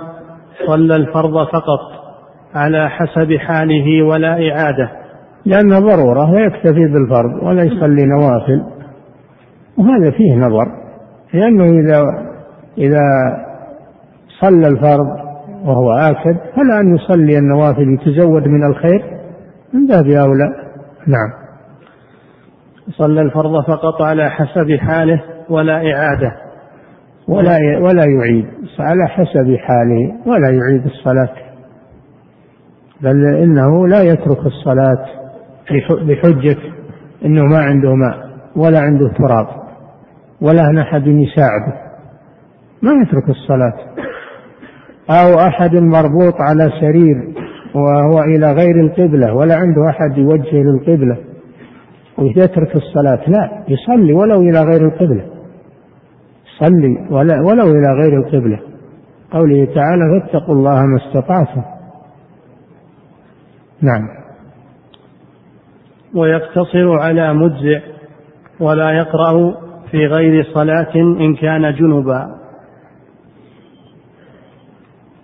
[0.68, 1.80] صلى الفرض فقط
[2.55, 4.91] على حسب حاله ولا إعادة.
[5.45, 8.63] لأن ضرورة لا يكتفي بالفرض ولا يصلي نوافل.
[9.78, 10.66] وهذا فيه نظر.
[11.34, 12.03] لأنه إذا
[12.78, 13.01] إذا
[14.41, 15.07] صلى الفرض
[15.66, 19.14] وهو آكد فلا أن يصلي النوافل يتزود من الخير.
[19.74, 20.55] من باب أولى.
[21.07, 21.45] نعم.
[22.89, 26.32] صلى الفرض فقط على حسب حاله ولا إعادة
[27.28, 28.45] ولا ولا يعيد.
[28.80, 31.36] على حسب حاله ولا يعيد الصلاة.
[33.01, 35.05] بل إنه لا يترك الصلاة
[35.89, 36.57] بحجة
[37.26, 39.47] أنه ما عنده ماء ولا عنده تراب
[40.41, 41.74] ولا أحد يساعده.
[42.82, 43.95] ما يترك الصلاة.
[45.09, 47.35] أو أحد مربوط على سرير
[47.76, 51.18] وهو إلى غير القبلة ولا عنده أحد يوجه للقبلة.
[52.18, 55.26] ويترك الصلاة لا يصلي ولو إلى غير القبلة.
[56.60, 58.60] صلي ولو إلى غير القبلة.
[59.32, 61.62] قوله تعالى فاتقوا الله ما استطعتم.
[63.82, 64.08] نعم.
[66.16, 67.80] ويقتصر على مجزئ
[68.60, 69.56] ولا يقرأ
[69.92, 72.36] في غير صلاة إن كان جنبا.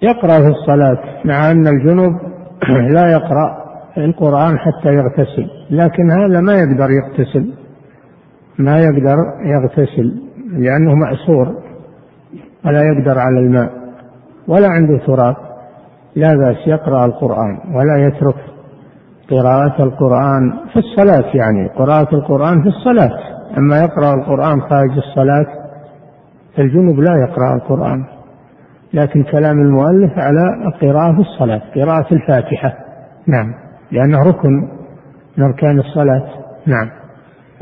[0.02, 2.32] يقرأ في الصلاة مع أن الجنوب
[2.96, 3.62] لا يقرأ
[3.98, 7.54] القرآن حتى يغتسل لكن هذا ما يقدر يغتسل
[8.60, 11.56] ما يقدر يغتسل لأنه مأسور
[12.66, 13.72] ولا يقدر على الماء
[14.48, 15.36] ولا عنده تراب
[16.16, 18.36] لا بأس يقرأ القرآن ولا يترك
[19.32, 23.12] قراءة القرآن في الصلاة يعني قراءة القرآن في الصلاة
[23.58, 25.46] أما يقرأ القرآن خارج الصلاة
[26.58, 28.06] فالجنوب لا يقرأ القرآن.
[28.94, 32.74] لكن كلام المؤلف على القراءة في الصلاة قراءة الفاتحة.
[33.28, 33.54] نعم.
[33.92, 34.50] لأنه ركن
[35.38, 36.28] من أركان الصلاة.
[36.66, 36.90] نعم.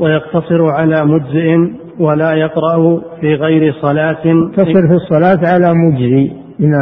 [0.00, 1.56] ويقتصر على مجزئ
[2.00, 4.22] ولا يقرأ في غير صلاة.
[4.56, 6.72] تصر في الصلاة على مجزي من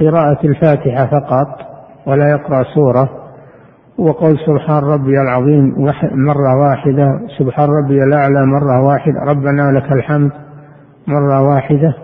[0.00, 1.48] قراءة الفاتحة فقط
[2.06, 3.08] ولا يقرأ سورة.
[3.98, 5.74] وقول سبحان ربي العظيم
[6.12, 7.06] مرة واحدة
[7.38, 10.30] سبحان ربي الأعلى مرة واحدة ربنا لك الحمد
[11.06, 11.94] مرة واحدة.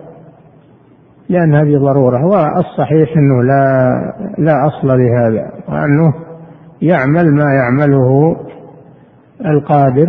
[1.29, 3.89] لأن هذه ضرورة والصحيح أنه لا
[4.37, 6.13] لا أصل لهذا وأنه
[6.81, 8.35] يعمل ما يعمله
[9.45, 10.07] القادر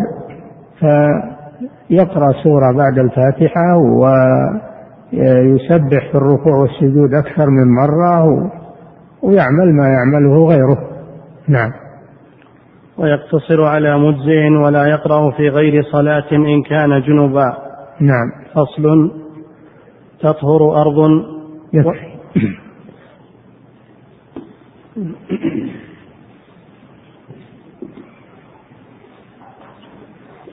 [0.78, 3.76] فيقرأ سورة بعد الفاتحة
[5.12, 8.24] ويسبح في الركوع والسجود أكثر من مرة
[9.22, 10.78] ويعمل ما يعمله غيره.
[11.48, 11.70] نعم.
[12.98, 17.56] ويقتصر على مجزئ ولا يقرأ في غير صلاة إن كان جنبا.
[18.00, 18.32] نعم.
[18.54, 19.10] فصل
[20.20, 21.24] تطهر أرض.
[21.72, 22.10] يكفي.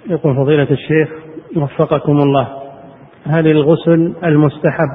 [0.10, 1.10] يقول فضيلة الشيخ
[1.58, 2.48] وفقكم الله.
[3.26, 4.90] هل الغسل المستحب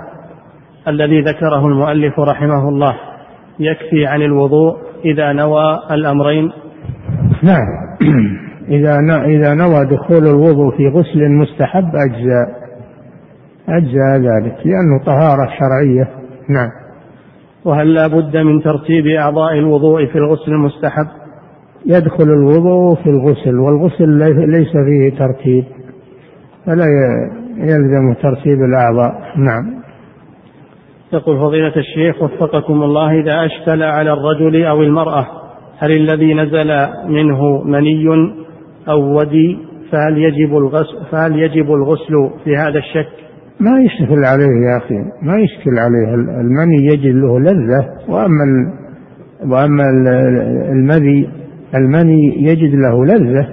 [0.89, 2.97] الذي ذكره المؤلف رحمه الله
[3.61, 6.53] يكفي عن الوضوء إذا نوى الأمرين؟
[7.43, 7.66] نعم.
[8.77, 12.61] إذا إذا نوى دخول الوضوء في غسل مستحب أجزاء.
[13.68, 16.08] أجزاء ذلك لأنه طهارة شرعية.
[16.48, 16.70] نعم.
[17.64, 21.06] وهل لا بد من ترتيب أعضاء الوضوء في الغسل المستحب؟
[21.86, 24.08] يدخل الوضوء في الغسل والغسل
[24.50, 25.64] ليس فيه ترتيب
[26.66, 26.86] فلا
[27.56, 29.38] يلزم ترتيب الأعضاء.
[29.38, 29.82] نعم.
[31.12, 35.26] يقول فضيلة الشيخ وفقكم الله إذا أشكل على الرجل أو المرأة
[35.78, 38.06] هل الذي نزل منه مني
[38.88, 39.58] أو ودي
[39.90, 43.22] فهل يجب الغسل فهل يجب الغسل في هذا الشك؟
[43.62, 46.14] ما يشكل عليه يا أخي ما يشكل عليه.
[46.14, 48.72] المني يجد له لذة وأما
[49.46, 49.84] وأما
[50.72, 51.30] المذي
[51.74, 53.48] المني يجد له لذة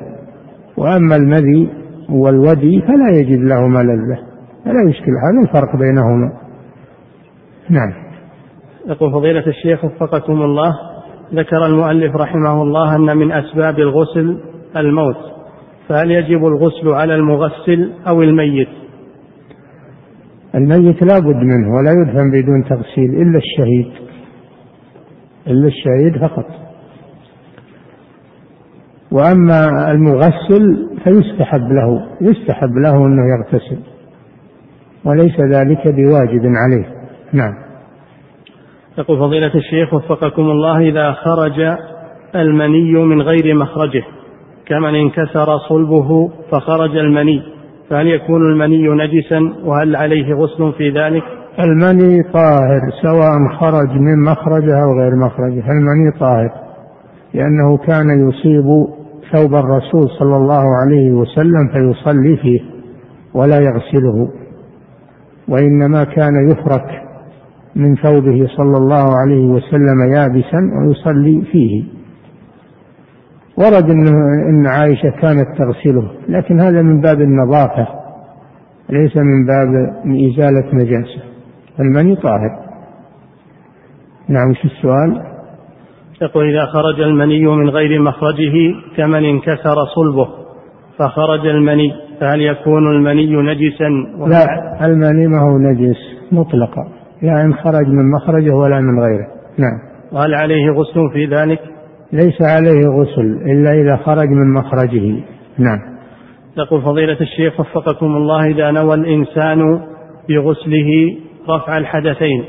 [0.77, 1.69] وأما المذي
[2.09, 4.19] والودي فلا يجد لهما لذة.
[4.65, 6.31] فلا يشكل هذا الفرق بينهما.
[7.69, 7.93] نعم.
[8.87, 10.75] يقول فضيلة الشيخ وفقكم الله
[11.33, 14.37] ذكر المؤلف رحمه الله أن من أسباب الغسل
[14.77, 15.17] الموت
[15.89, 18.67] فهل يجب الغسل على المغسل أو الميت؟
[20.55, 23.91] الميت لا بد منه ولا يدفن بدون تغسيل إلا الشهيد
[25.47, 26.45] إلا الشهيد فقط.
[29.11, 33.79] وأما المغسل فيستحب له يستحب له أنه يغتسل
[35.05, 36.85] وليس ذلك بواجب عليه.
[37.33, 37.53] نعم.
[38.97, 41.77] يقول فضيلة الشيخ وفقكم الله إذا خرج
[42.35, 44.03] المني من غير مخرجه
[44.65, 47.58] كمن انكسر صلبه فخرج المني.
[47.89, 51.23] فهل يكون المني نجسا وهل عليه غسل في ذلك؟
[51.59, 56.51] المني طاهر سواء خرج من مخرجه أو غير مخرجه المني طاهر
[57.33, 58.65] لأنه كان يصيب
[59.31, 62.59] ثوب الرسول صلى الله عليه وسلم فيصلي فيه
[63.33, 64.29] ولا يغسله
[65.47, 67.01] وإنما كان يفرك
[67.75, 71.98] من ثوبه صلى الله عليه وسلم يابسا ويصلي فيه.
[73.59, 74.07] ورد إن,
[74.49, 77.87] إن عائشة كانت تغسله لكن هذا من باب النظافة
[78.89, 79.67] ليس من باب
[80.05, 81.21] إزالة نجاسة.
[81.79, 82.59] المني طاهر.
[84.29, 85.21] نعم شو السؤال؟
[86.21, 88.53] يقول إذا خرج المني من غير مخرجه
[88.97, 90.27] كمن انكسر صلبه
[90.97, 93.89] فخرج المني فهل يكون المني نجسا؟
[94.27, 94.45] لا
[94.85, 95.97] المني ما هو نجس
[96.31, 96.87] مطلقا
[97.21, 99.27] لا إن خرج من مخرجه ولا من غيره.
[99.57, 99.79] نعم.
[100.11, 101.59] وهل عليه غسل في ذلك؟
[102.13, 105.23] ليس عليه غسل إلا إذا خرج من مخرجه.
[105.57, 105.79] نعم.
[106.57, 109.81] يقول فضيلة الشيخ وفقكم الله إذا نوى الإنسان
[110.29, 111.17] بغسله
[111.49, 112.43] رفع الحدثين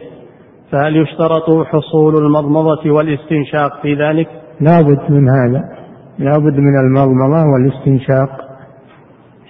[0.72, 4.28] فهل يشترط حصول المضمضة والاستنشاق في ذلك؟
[4.60, 5.64] لا بد من هذا.
[6.18, 8.30] لا بد من المضمضة والاستنشاق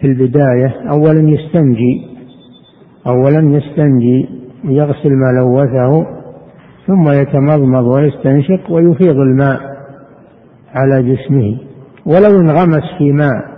[0.01, 0.75] في البداية.
[0.91, 2.07] أولا يستنجي.
[3.07, 4.29] أولا يستنجي
[4.65, 6.07] ويغسل ما لوثه
[6.87, 9.70] ثم يتمضمض ويستنشق ويفيض الماء.
[10.75, 11.59] على جسمه.
[12.07, 13.51] ولو انغمس في ماء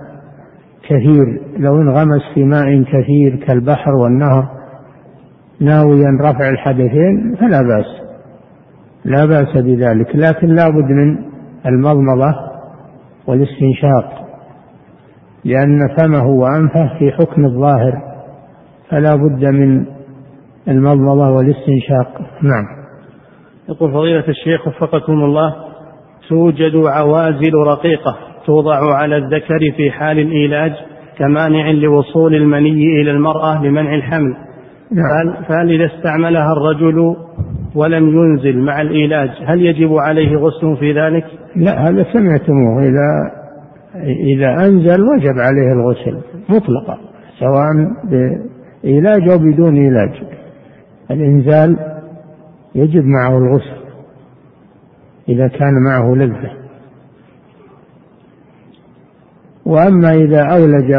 [0.89, 4.49] كثير لو انغمس في ماء كثير كالبحر والنهر
[5.61, 8.03] ناويا رفع الحدثين فلا بأس.
[9.05, 10.17] لا بأس بذلك.
[10.17, 11.17] لكن لا بد من
[11.67, 12.35] المضمضة
[13.27, 14.23] والاستنشاق
[15.45, 18.03] لأن فمه وأنفه في حكم الظاهر
[18.91, 19.85] فلا بد من
[20.69, 22.21] المضمضة والاستنشاق.
[22.43, 22.83] نعم.
[23.69, 25.72] يقول فضيلة الشيخ وفقكم الله
[26.29, 28.17] توجد عوازل رقيقة
[28.47, 30.73] توضع على الذكر في حال الإيلاج
[31.19, 34.37] كمانع لوصول المني إلى المرأة لمنع الحمل
[34.93, 35.45] نعم.
[35.49, 37.17] فهل إذا استعملها الرجل
[37.75, 41.25] ولم ينزل مع الإيلاج هل يجب عليه غسل في ذلك؟
[41.57, 43.43] لا هذا سمعتموه إذا
[44.35, 46.19] إذا أنزل وجب عليه الغسل
[46.49, 46.99] مطلقا
[47.39, 47.73] سواء
[48.05, 50.23] بإيلاج أو بدون إيلاج
[51.11, 51.77] الإنزال
[52.75, 53.82] يجب معه الغسل
[55.29, 56.51] إذا كان معه لذة.
[59.67, 60.95] وأما إذا أولج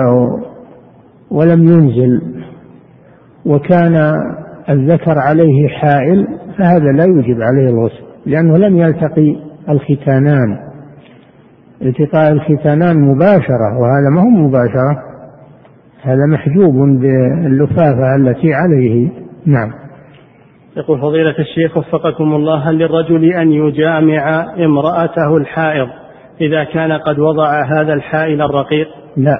[1.31, 2.21] ولم ينزل
[3.45, 4.13] وكان
[4.69, 9.35] الذكر عليه حائل فهذا لا يوجب عليه الغسل لأنه لم يلتقي
[9.69, 10.57] الختانان.
[11.81, 15.03] التقاء الختانان مباشرة وهذا ما هو مباشرة
[16.01, 19.09] هذا محجوب باللفافة التي عليه.
[19.45, 19.82] نعم.
[20.77, 25.87] يقول فضيلة الشيخ وفقكم الله هل للرجل أن يجامع امرأته الحائض
[26.41, 29.39] إذا كان قد وضع هذا الحائل الرقيق؟ لا.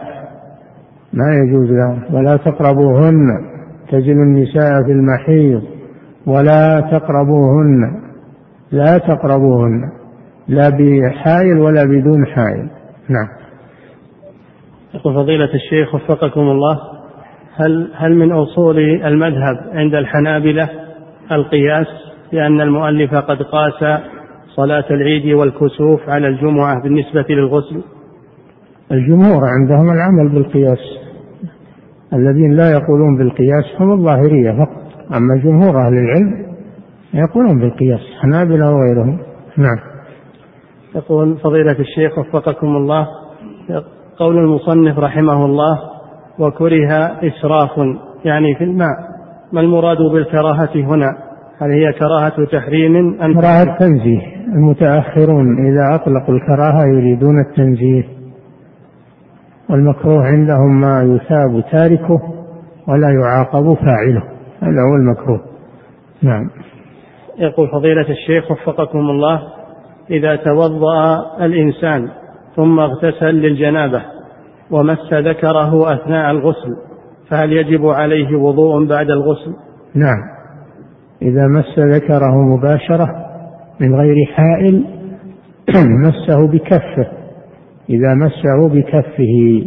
[1.14, 3.28] ما يجوز له ولا تقربوهن.
[3.92, 5.64] تجل النساء في المحيض.
[6.28, 8.02] ولا تقربوهن.
[8.72, 9.92] لا تقربوهن.
[10.48, 12.70] لا بحائل ولا بدون حائل.
[13.10, 13.28] نعم.
[14.94, 16.80] يقول فضيلة الشيخ وفقكم الله
[17.56, 20.83] هل هل من أصول المذهب عند الحنابلة
[21.36, 21.88] القياس
[22.32, 24.02] لأن المؤلف قد قاس
[24.56, 27.84] صلاة العيد والكسوف على الجمعة بالنسبة للغسل.
[28.92, 30.80] الجمهور عندهم العمل بالقياس.
[32.14, 34.84] الذين لا يقولون بالقياس هم الظاهرية فقط.
[35.16, 36.56] أما جمهور أهل العلم
[37.14, 39.20] يقولون بالقياس حنابلة وغيرهم.
[39.58, 39.78] نعم.
[40.96, 43.08] يقول فضيلة الشيخ وفقكم الله
[44.20, 45.80] قول المصنف رحمه الله
[46.40, 47.70] وكره إسراف
[48.26, 49.12] يعني في الماء.
[49.54, 51.18] ما المراد بالكراهة هنا؟
[51.62, 54.22] هل هي كراهة تحريم أم كراهة تنزيه.
[54.56, 58.04] المتأخرون إذا أطلقوا الكراهة يريدون التنزيه.
[59.70, 62.20] والمكروه عندهم ما يثاب تاركه
[62.88, 64.24] ولا يعاقب فاعله.
[64.62, 65.41] هذا هو المكروه.
[66.22, 66.49] نعم.
[67.39, 69.41] يقول فضيلة الشيخ وفقكم الله
[70.12, 72.10] إذا توضأ الإنسان
[72.56, 74.01] ثم اغتسل للجنابة
[74.72, 76.76] ومس ذكره أثناء الغسل
[77.34, 79.54] فهل يجب عليه وضوء بعد الغسل؟
[79.96, 80.18] نعم.
[81.22, 83.08] إذا مس ذكره مباشرة
[83.80, 84.86] من غير حائل
[86.06, 87.08] مسه بكفه.
[87.90, 89.66] إذا مسه بكفه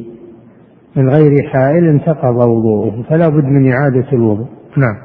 [0.97, 3.03] من غير حائل انتقض وضوءه.
[3.09, 4.47] فلا بد من إعادة الوضوء.
[4.77, 4.97] نعم.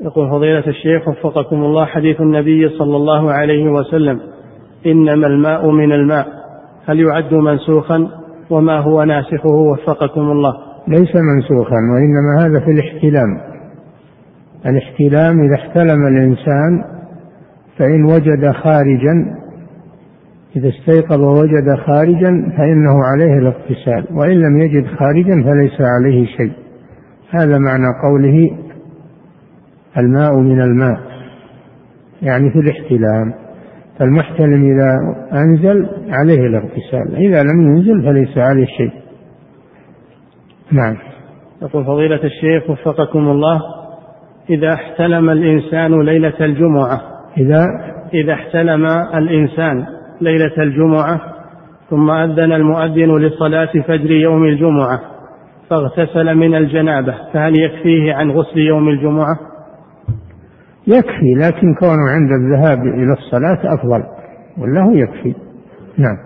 [0.00, 4.20] يقول فضيلة الشيخ وفقكم الله حديث النبي صلى الله عليه وسلم
[4.86, 6.26] إنما الماء من الماء
[6.86, 8.08] هل يعد منسوخا
[8.50, 10.67] وما هو ناسخه وفقكم الله.
[10.88, 13.40] ليس منسوخا وإنما هذا في الاحتلام.
[14.66, 16.84] الاحتلام إذا احتلم الإنسان
[17.78, 19.34] فإن وجد خارجا
[20.56, 24.04] إذا استيقظ ووجد خارجا فإنه عليه الاغتسال.
[24.10, 26.52] وإن لم يجد خارجا فليس عليه شيء.
[27.30, 28.50] هذا معنى قوله
[29.98, 31.00] الماء من الماء
[32.22, 33.34] يعني في الاحتلام.
[33.98, 34.98] فالمحتلم إذا
[35.32, 39.07] أنزل عليه الاغتسال إذا لم ينزل فليس عليه شيء.
[40.72, 40.96] نعم.
[41.62, 43.60] يقول فضيلة الشيخ وفقكم الله
[44.50, 47.00] إذا احتلم الإنسان ليلة الجمعة
[47.36, 47.64] إذا
[48.14, 49.86] إذا احتلم الإنسان
[50.20, 51.20] ليلة الجمعة
[51.90, 55.00] ثم أذن المؤذن لصلاة فجر يوم الجمعة
[55.70, 59.36] فاغتسل من الجنابة فهل يكفيه عن غسل يوم الجمعة؟
[60.86, 64.02] يكفي لكن كونه عند الذهاب إلى الصلاة أفضل
[64.58, 65.34] ولا هو يكفي.
[65.98, 66.16] نعم.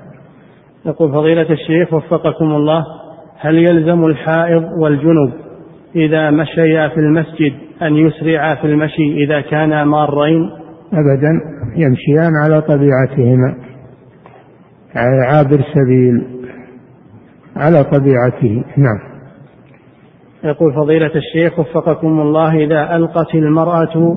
[0.87, 2.85] يقول فضيلة الشيخ وفقكم الله
[3.43, 5.33] هل يلزم الحائض والجنب
[5.97, 7.53] إذا مشيا في المسجد
[7.83, 10.51] أن يسرعا في المشي إذا كانا مارين
[10.93, 11.41] أبدا
[11.77, 13.55] يمشيان على طبيعتهما
[15.27, 16.27] عابر سبيل
[17.57, 19.13] على طبيعته نعم
[20.45, 24.17] يقول فضيلة الشيخ وفقكم الله إذا ألقت المرأة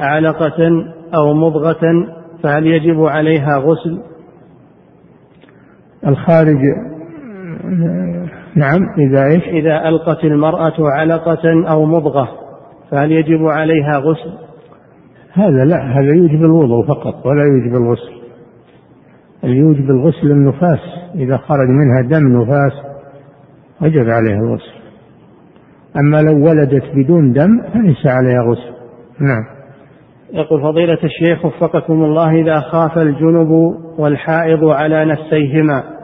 [0.00, 0.70] علقة
[1.14, 2.06] أو مضغة
[2.42, 4.02] فهل يجب عليها غسل؟
[6.06, 6.60] الخارج
[8.56, 12.28] نعم إذا إيش؟ إذا ألقت المرأة علقة أو مضغة
[12.90, 14.46] فهل يجب عليها غسل؟
[15.32, 18.16] هذا لا هذا يوجب الوضوء فقط ولا يوجب الغسل
[19.44, 20.80] اللي يوجب الغسل النفاس
[21.14, 22.72] إذا خرج منها دم نفاس
[23.82, 24.76] وجب عليها الغسل
[25.96, 28.72] أما لو ولدت بدون دم فليس عليها غسل
[29.20, 29.44] نعم
[30.32, 33.50] يقول فضيلة الشيخ وفقكم الله إذا خاف الجنب
[33.98, 35.95] والحائض على نفسيهما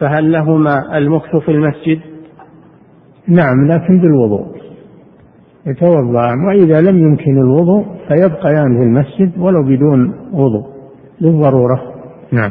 [0.00, 2.00] فهل لهما المكث في المسجد؟
[3.28, 4.56] نعم لكن بالوضوء.
[5.66, 10.66] يتوضأان وإذا لم يمكن الوضوء فيبقيان في المسجد ولو بدون وضوء.
[11.20, 11.82] للضرورة.
[12.32, 12.50] نعم.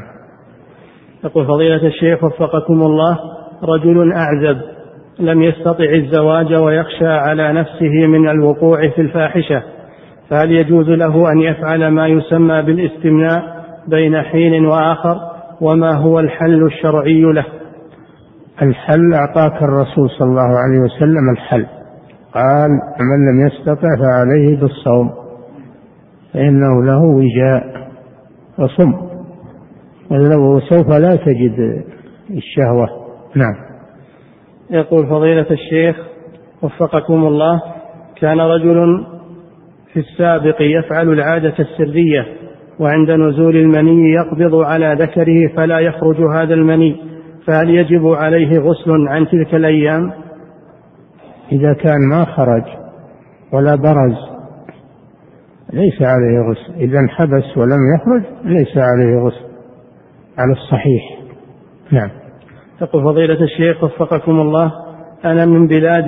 [1.24, 3.20] يقول فضيلة الشيخ وفقكم الله
[3.64, 4.62] رجل أعزب
[5.20, 9.64] لم يستطع الزواج ويخشى على نفسه من الوقوع في الفاحشة
[10.30, 17.22] فهل يجوز له أن يفعل ما يسمى بالاستمناء بين حين وآخر؟ وما هو الحل الشرعي
[17.22, 17.46] له.
[18.62, 21.66] الحل أعطاك الرسول صلى الله عليه وسلم الحل.
[22.34, 22.70] قال
[23.00, 25.12] من لم يستطع فعليه بالصوم
[26.34, 27.90] فإنه له وجاء
[28.58, 28.94] فصم.
[30.12, 31.84] وسوف لا تجد
[32.30, 32.88] الشهوة.
[33.36, 33.56] نعم.
[34.70, 35.96] يقول فضيلة الشيخ
[36.62, 37.62] وفقكم الله
[38.16, 39.06] كان رجل
[39.94, 42.26] في السابق يفعل العادة السرية
[42.80, 46.96] وعند نزول المني يقبض على ذكره فلا يخرج هذا المني
[47.48, 50.12] فهل يجب عليه غسل عن تلك الأيام؟
[51.52, 52.64] إذا كان ما خرج
[53.54, 54.36] ولا برز
[55.74, 59.46] ليس عليه غسل إذا انحبس ولم يخرج ليس عليه غسل
[60.38, 61.04] على الصحيح.
[61.92, 62.10] نعم.
[62.82, 64.72] يقول فضيلة الشيخ وفقكم الله
[65.26, 66.06] أنا من بلاد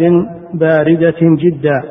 [0.53, 1.81] باردة جدا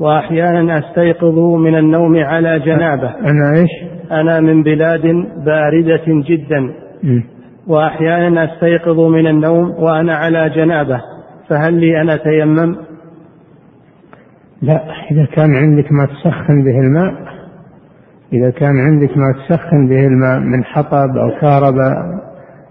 [0.00, 3.08] وأحيانا أستيقظ من النوم على جنابة.
[3.08, 5.02] أنا إيش؟ أنا من بلاد
[5.44, 6.60] باردة جدا.
[7.02, 7.20] م.
[7.66, 11.00] وأحيانا أستيقظ من النوم وأنا على جنابة.
[11.48, 12.76] فهل لي أن أتيمم؟
[14.62, 17.14] لا إذا كان عندك ما تسخن به الماء
[18.32, 21.96] إذا كان عندك ما تسخن به الماء من حطب أو كهرباء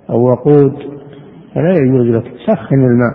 [0.09, 0.73] أو وقود
[1.55, 3.13] فلا يجوز لك تسخن الماء.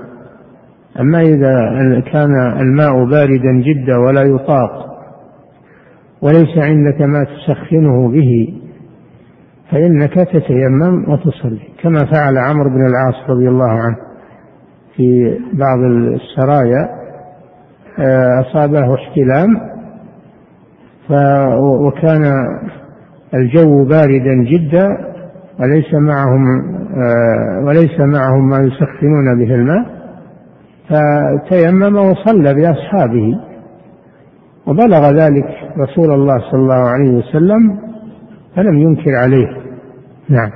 [1.00, 4.97] أما إذا كان الماء باردا جدا ولا يطاق
[6.22, 8.60] وليس عندك ما تسخنه به
[9.70, 13.96] فإنك تتيمم وتصلي كما فعل عمرو بن العاص رضي الله عنه
[14.96, 16.88] في بعض السرايا
[17.98, 19.48] آه، أصابه احتلام
[21.60, 22.22] وكان
[23.34, 24.88] الجو باردا جدا
[25.60, 26.44] وليس معهم
[26.96, 29.98] آه، وليس معهم ما يسخنون به الماء
[30.88, 33.40] فتيمم وصلى بأصحابه
[34.66, 37.78] وبلغ ذلك رسول الله صلى الله عليه وسلم
[38.56, 39.46] فلم ينكر عليه.
[40.28, 40.50] نعم.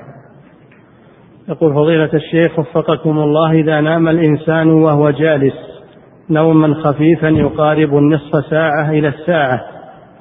[1.48, 5.54] يقول فضيلة الشيخ وفقكم الله إذا نام الإنسان وهو جالس
[6.30, 9.60] نوما خفيفا يقارب النصف ساعة إلى الساعة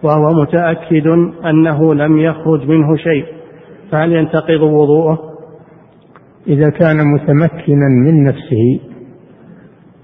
[0.03, 1.07] وهو متأكد
[1.45, 3.25] أنه لم يخرج منه شيء
[3.91, 5.19] فهل ينتقض وضوءه؟
[6.47, 8.79] إذا كان متمكنا من نفسه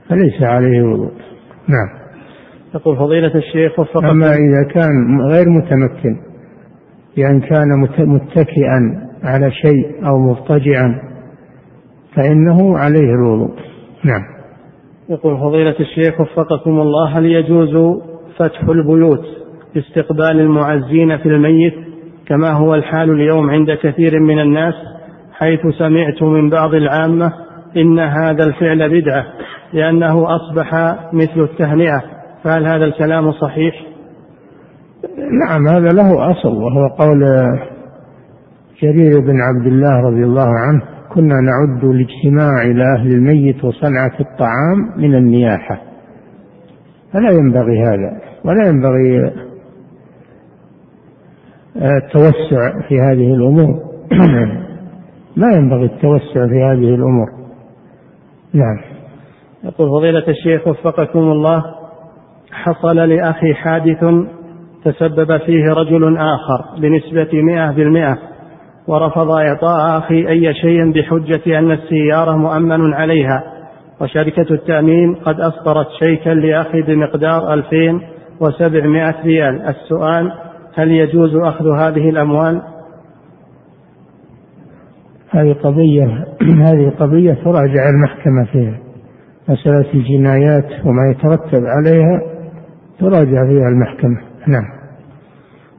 [0.09, 1.11] فليس عليه وضوء.
[1.67, 2.06] نعم.
[2.75, 4.05] يقول فضيلة الشيخ وفقكم.
[4.05, 6.17] أما إذا كان غير متمكن
[7.17, 7.67] بأن كان
[7.99, 11.01] متكئا على شيء أو مضطجعا
[12.15, 13.55] فإنه عليه الوضوء.
[14.03, 14.21] نعم.
[15.09, 18.01] يقول فضيلة الشيخ وفقكم الله هل يجوز
[18.37, 19.25] فتح البيوت
[19.75, 21.73] لاستقبال المعزين في الميت
[22.27, 24.73] كما هو الحال اليوم عند كثير من الناس؟
[25.33, 27.33] حيث سمعت من بعض العامة
[27.77, 29.25] إن هذا الفعل بدعة
[29.73, 30.73] لأنه أصبح
[31.13, 32.16] مثل التهنئة.
[32.43, 33.75] فهل هذا الكلام صحيح؟
[35.47, 37.23] نعم هذا له أصل وهو قول
[38.81, 44.77] جرير بن عبد الله رضي الله عنه كنا نعد الاجتماع إلى أهل الميت وصنعة الطعام
[44.97, 45.81] من النياحة.
[47.13, 49.31] فلا ينبغي هذا ولا ينبغي
[51.75, 53.87] التوسع في هذه الأمور.
[55.41, 57.27] لا ينبغي التوسع في هذه الأمور.
[58.53, 58.77] نعم.
[59.63, 61.76] يقول فضيلة الشيخ وفقكم الله
[62.51, 64.05] حصل لأخي حادث
[64.85, 68.17] تسبب فيه رجل آخر بنسبة مئة بالمئة
[68.87, 73.43] ورفض إعطاء أخي أي شيء بحجة أن السيارة مؤمن عليها.
[74.01, 79.61] وشركة التأمين قد أصدرت شيكا لأخي بمقدار 2700 ريال.
[79.61, 80.31] السؤال
[80.73, 82.61] هل يجوز أخذ هذه الأموال؟
[85.29, 86.25] هذه قضية
[86.67, 88.79] هذه قضية تراجع المحكمة فيها.
[89.49, 92.36] مسألة الجنايات وما يترتب عليها.
[92.99, 94.17] تراجع فيها المحكمة.
[94.47, 94.77] نعم.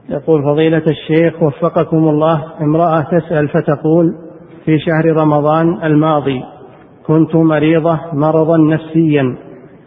[0.09, 4.15] يقول فضيلة الشيخ وفقكم الله امرأة تسأل فتقول
[4.65, 6.41] في شهر رمضان الماضي
[7.07, 9.35] كنت مريضة مرضا نفسيا.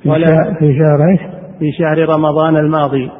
[0.06, 1.20] ولا في شهر إيش؟
[1.58, 3.10] في شهر رمضان الماضي.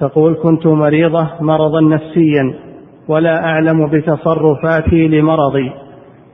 [0.00, 2.54] تقول كنت مريضة مرضا نفسيا
[3.08, 5.72] ولا أعلم بتصرفاتي لمرضي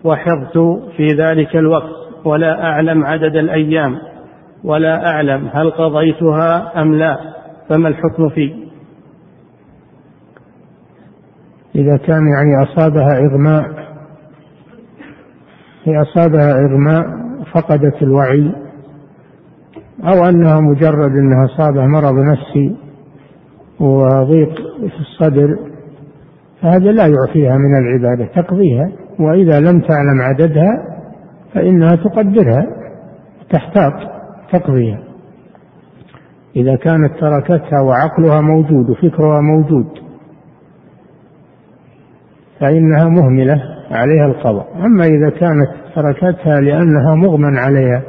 [0.04, 0.58] وحظت
[0.96, 1.90] في ذلك الوقت
[2.24, 4.09] ولا أعلم عدد الأيام.
[4.64, 7.16] ولا أعلم هل قضيتها أم لا
[7.68, 8.54] فما الحكم فيه.
[11.74, 13.64] إذا كان يعني أصابها إغماء
[15.84, 17.04] هي أصابها إغماء
[17.54, 18.52] فقدت الوعي
[20.04, 22.76] أو أنها مجرد أنها أصابها مرض نفسي
[23.80, 25.58] وضيق في الصدر
[26.62, 31.00] فهذا لا يعفيها من العبادة تقضيها وإذا لم تعلم عددها
[31.54, 32.66] فإنها تقدرها
[33.50, 34.19] تحتاط.
[34.52, 35.02] تقضيها
[36.56, 39.86] إذا كانت تركتها وعقلها موجود وفكرها موجود
[42.60, 44.68] فإنها مهملة عليها القضاء.
[44.76, 48.02] أما إذا كانت تركتها لأنها مغمى عليها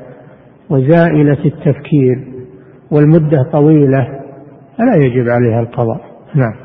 [0.70, 2.28] وزائلة التفكير
[2.92, 4.08] والمدة طويلة
[4.78, 6.02] فلا يجب عليها القضاء.
[6.36, 6.56] نعم.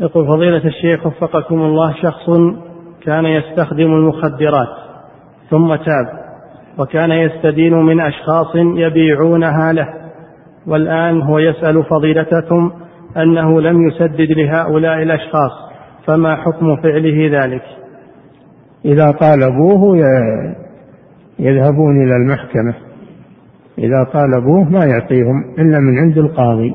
[0.00, 2.30] يقول فضيلة الشيخ وفقكم الله شخص
[3.02, 4.68] كان يستخدم المخدرات
[5.50, 6.21] ثم تاب.
[6.78, 9.88] وكان يستدين من أشخاص يبيعونها له
[10.66, 12.70] والآن هو يسأل فضيلتكم
[13.16, 15.52] أنه لم يسدد لهؤلاء الأشخاص
[16.06, 17.62] فما حكم فعله ذلك؟
[18.84, 19.96] إذا طالبوه
[21.38, 22.74] يذهبون إلى المحكمة
[23.78, 26.74] إذا طالبوه ما يعطيهم إلا من عند القاضي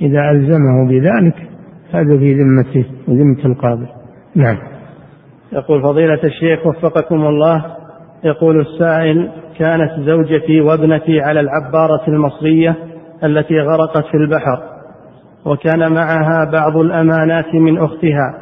[0.00, 1.34] إذا ألزمه بذلك
[1.92, 3.86] هذا في ذمته وذمة القاضي.
[4.34, 4.58] نعم.
[5.52, 7.79] يقول فضيلة الشيخ وفقكم الله
[8.24, 12.76] يقول السائل كانت زوجتي وابنتي على العبارة المصرية
[13.24, 14.62] التي غرقت في البحر
[15.44, 18.34] وكان معها بعض الأمانات من أختها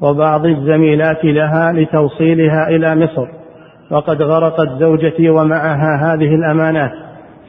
[0.00, 3.26] وبعض الزميلات لها لتوصيلها إلى مصر
[3.90, 6.92] وقد غرقت زوجتي ومعها هذه الأمانات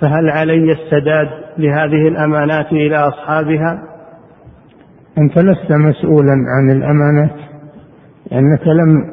[0.01, 1.27] فهل علي السداد
[1.57, 3.79] لهذه الأمانات إلى أصحابها؟
[5.17, 7.35] أنت لست مسؤولا عن الأمانات
[8.31, 9.11] لأنك لم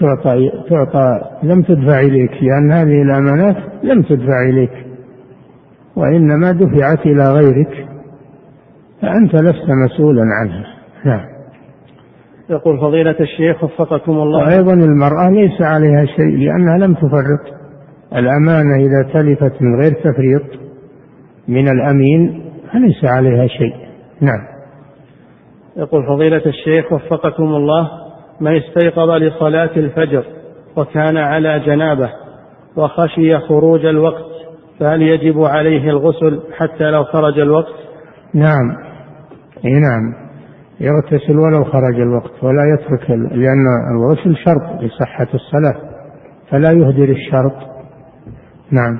[0.00, 4.72] تعطى تعطى لم تدفع إليك لأن هذه الأمانات لم تدفع إليك
[5.96, 7.88] وإنما دفعت إلى غيرك
[9.02, 10.64] فأنت لست مسؤولا عنها.
[11.04, 11.26] نعم.
[12.50, 14.38] يقول فضيلة الشيخ وفقكم الله.
[14.38, 17.58] وأيضا المرأة ليس عليها شيء لأنها لم تفرط.
[18.16, 20.42] الأمانة إذا تلفت من غير تفريط
[21.48, 23.74] من الأمين فليس عليها شيء.
[24.20, 24.40] نعم.
[25.76, 28.07] يقول فضيلة الشيخ وفقكم الله.
[28.40, 30.24] من استيقظ لصلاة الفجر
[30.76, 32.10] وكان على جنابه
[32.76, 34.28] وخشي خروج الوقت
[34.80, 37.74] فهل يجب عليه الغسل حتى لو خرج الوقت؟
[38.34, 38.76] نعم.
[39.64, 40.28] إي نعم.
[40.80, 45.88] يغتسل ولو خرج الوقت ولا يترك لأن الغسل شرط لصحة الصلاة
[46.50, 47.52] فلا يهدر الشرط.
[48.70, 48.98] نعم.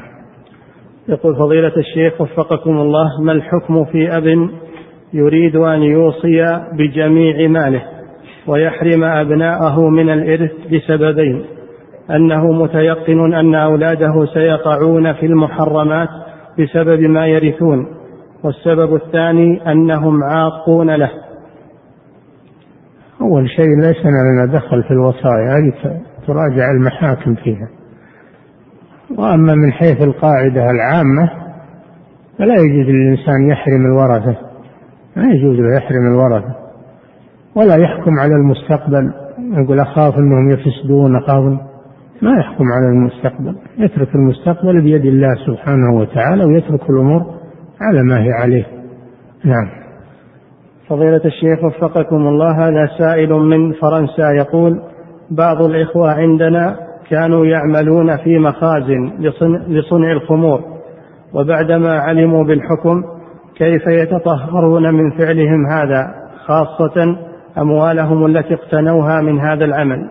[1.08, 4.50] يقول فضيلة الشيخ وفقكم الله ما الحكم في أب
[5.12, 7.97] يريد أن يوصي بجميع ماله؟
[8.48, 11.44] ويحرم أبناءه من الإرث بسببين.
[12.10, 16.08] أنه متيقن أن أولاده سيقعون في المحرمات
[16.58, 17.86] بسبب ما يرثون.
[18.44, 21.10] والسبب الثاني أنهم عاقون له.
[23.20, 27.68] أول شيء ليس لنا دخل في الوصايا هذه تراجع المحاكم فيها.
[29.18, 31.30] وأما من حيث القاعدة العامة
[32.38, 34.36] فلا يجوز للإنسان يحرم الورثة.
[35.16, 36.57] ما يجوز له يحرم الورثة.
[37.54, 39.12] ولا يحكم على المستقبل.
[39.38, 41.44] يقول أخاف أنهم يفسدون أخاف
[42.22, 43.56] ما يحكم على المستقبل.
[43.78, 47.22] يترك المستقبل بيد الله سبحانه وتعالى ويترك الأمور
[47.80, 48.66] على ما هي عليه.
[49.44, 49.68] نعم.
[50.88, 54.82] فضيلة الشيخ وفقكم الله هذا سائل من فرنسا يقول
[55.30, 56.76] بعض الإخوة عندنا
[57.10, 60.60] كانوا يعملون في مخازن لصنع, لصنع الخمور
[61.34, 63.04] وبعدما علموا بالحكم
[63.56, 66.14] كيف يتطهرون من فعلهم هذا
[66.46, 67.16] خاصة
[67.60, 70.10] أموالهم التي اقتنوها من هذا العمل.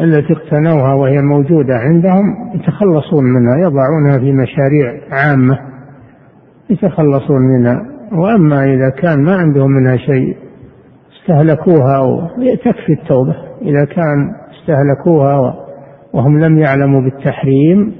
[0.00, 5.58] التي اقتنوها وهي موجودة عندهم يتخلصون منها يضعونها في مشاريع عامة
[6.70, 7.80] يتخلصون منها.
[8.12, 10.36] وأما إذا كان ما عندهم منها شيء
[11.20, 12.28] استهلكوها
[12.64, 13.34] تكفي التوبة.
[13.62, 14.30] إذا كان
[14.60, 15.54] استهلكوها
[16.12, 17.94] وهم لم يعلموا بالتحريم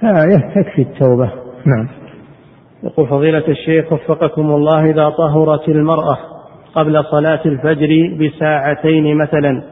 [0.00, 1.32] فتكفي التوبة.
[1.66, 1.88] نعم.
[2.82, 6.31] يقول فضيلة الشيخ وفقكم الله إذا طهرت المرأة
[6.74, 7.88] قبل صلاة الفجر
[8.20, 9.62] بساعتين مثلا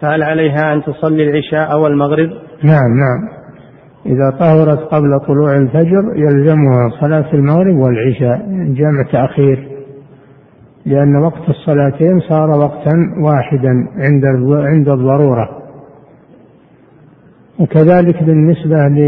[0.00, 2.28] فهل عليها أن تصلي العشاء والمغرب؟
[2.62, 3.42] نعم نعم.
[4.06, 9.68] إذا طهرت قبل طلوع الفجر يلزمها صلاة المغرب والعشاء جمع تأخير
[10.86, 12.92] لأن وقت الصلاتين صار وقتا
[13.24, 15.62] واحدا عند عند الضرورة.
[17.58, 18.98] وكذلك بالنسبة ل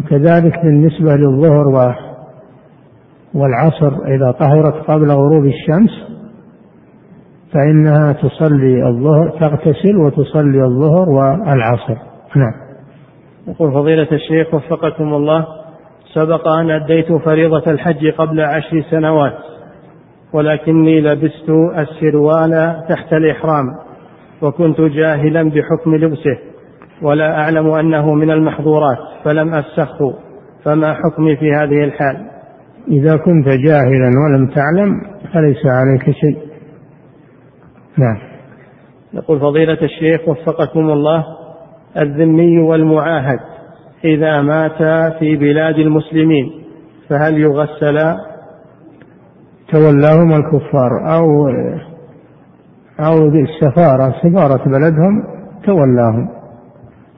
[0.00, 1.68] وكذلك بالنسبة للظهر
[3.36, 5.90] والعصر إذا طهرت قبل غروب الشمس
[7.52, 11.96] فإنها تصلي الظهر تغتسل وتصلي الظهر والعصر.
[12.36, 12.52] نعم.
[13.48, 15.46] يقول فضيلة الشيخ وفقكم الله
[16.14, 19.38] سبق أن أديت فريضة الحج قبل عشر سنوات
[20.32, 23.64] ولكني لبست السروال تحت الإحرام
[24.42, 26.38] وكنت جاهلا بحكم لبسه
[27.02, 30.14] ولا أعلم أنه من المحظورات فلم أفسخه
[30.64, 32.35] فما حكمي في هذه الحال؟
[32.88, 35.00] إذا كنت جاهلا ولم تعلم
[35.32, 36.38] فليس عليك شيء.
[37.98, 38.18] نعم.
[39.12, 41.24] يقول فضيلة الشيخ وفقكم الله
[41.98, 43.38] الذمي والمعاهد
[44.04, 44.82] إذا مات
[45.18, 46.50] في بلاد المسلمين
[47.08, 48.16] فهل يغسلا
[49.72, 51.48] تولاهم الكفار أو
[53.00, 55.22] أو السفارة سفارة بلدهم
[55.64, 56.28] تولاهم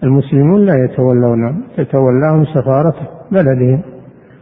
[0.03, 2.95] المسلمون لا يتولون تتولاهم سفارة
[3.33, 3.83] بلدهم.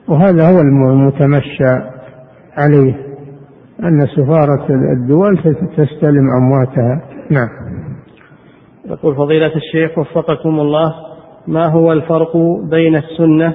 [0.09, 1.97] وهذا هو المتمشى
[2.57, 2.95] عليه
[3.83, 5.39] أن سفارة الدول
[5.77, 7.03] تستلم أمواتها.
[7.31, 7.49] نعم.
[8.85, 10.95] يقول فضيلة الشيخ وفقكم الله
[11.47, 12.37] ما هو الفرق
[12.70, 13.55] بين السنة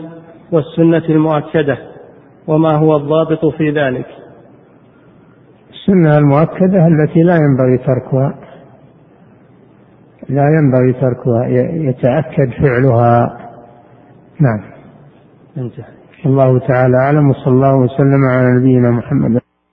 [0.52, 1.78] والسنة المؤكدة؟
[2.48, 4.06] وما هو الضابط في ذلك؟
[5.70, 8.36] السنة المؤكدة التي لا ينبغي تركها
[10.30, 11.48] لا ينبغي تركها
[11.90, 13.38] يتأكد فعلها.
[14.40, 14.64] نعم.
[15.58, 16.01] انتهى.
[16.26, 19.41] الله تعالى أعلم وصلى الله وسلم على نبينا محمد.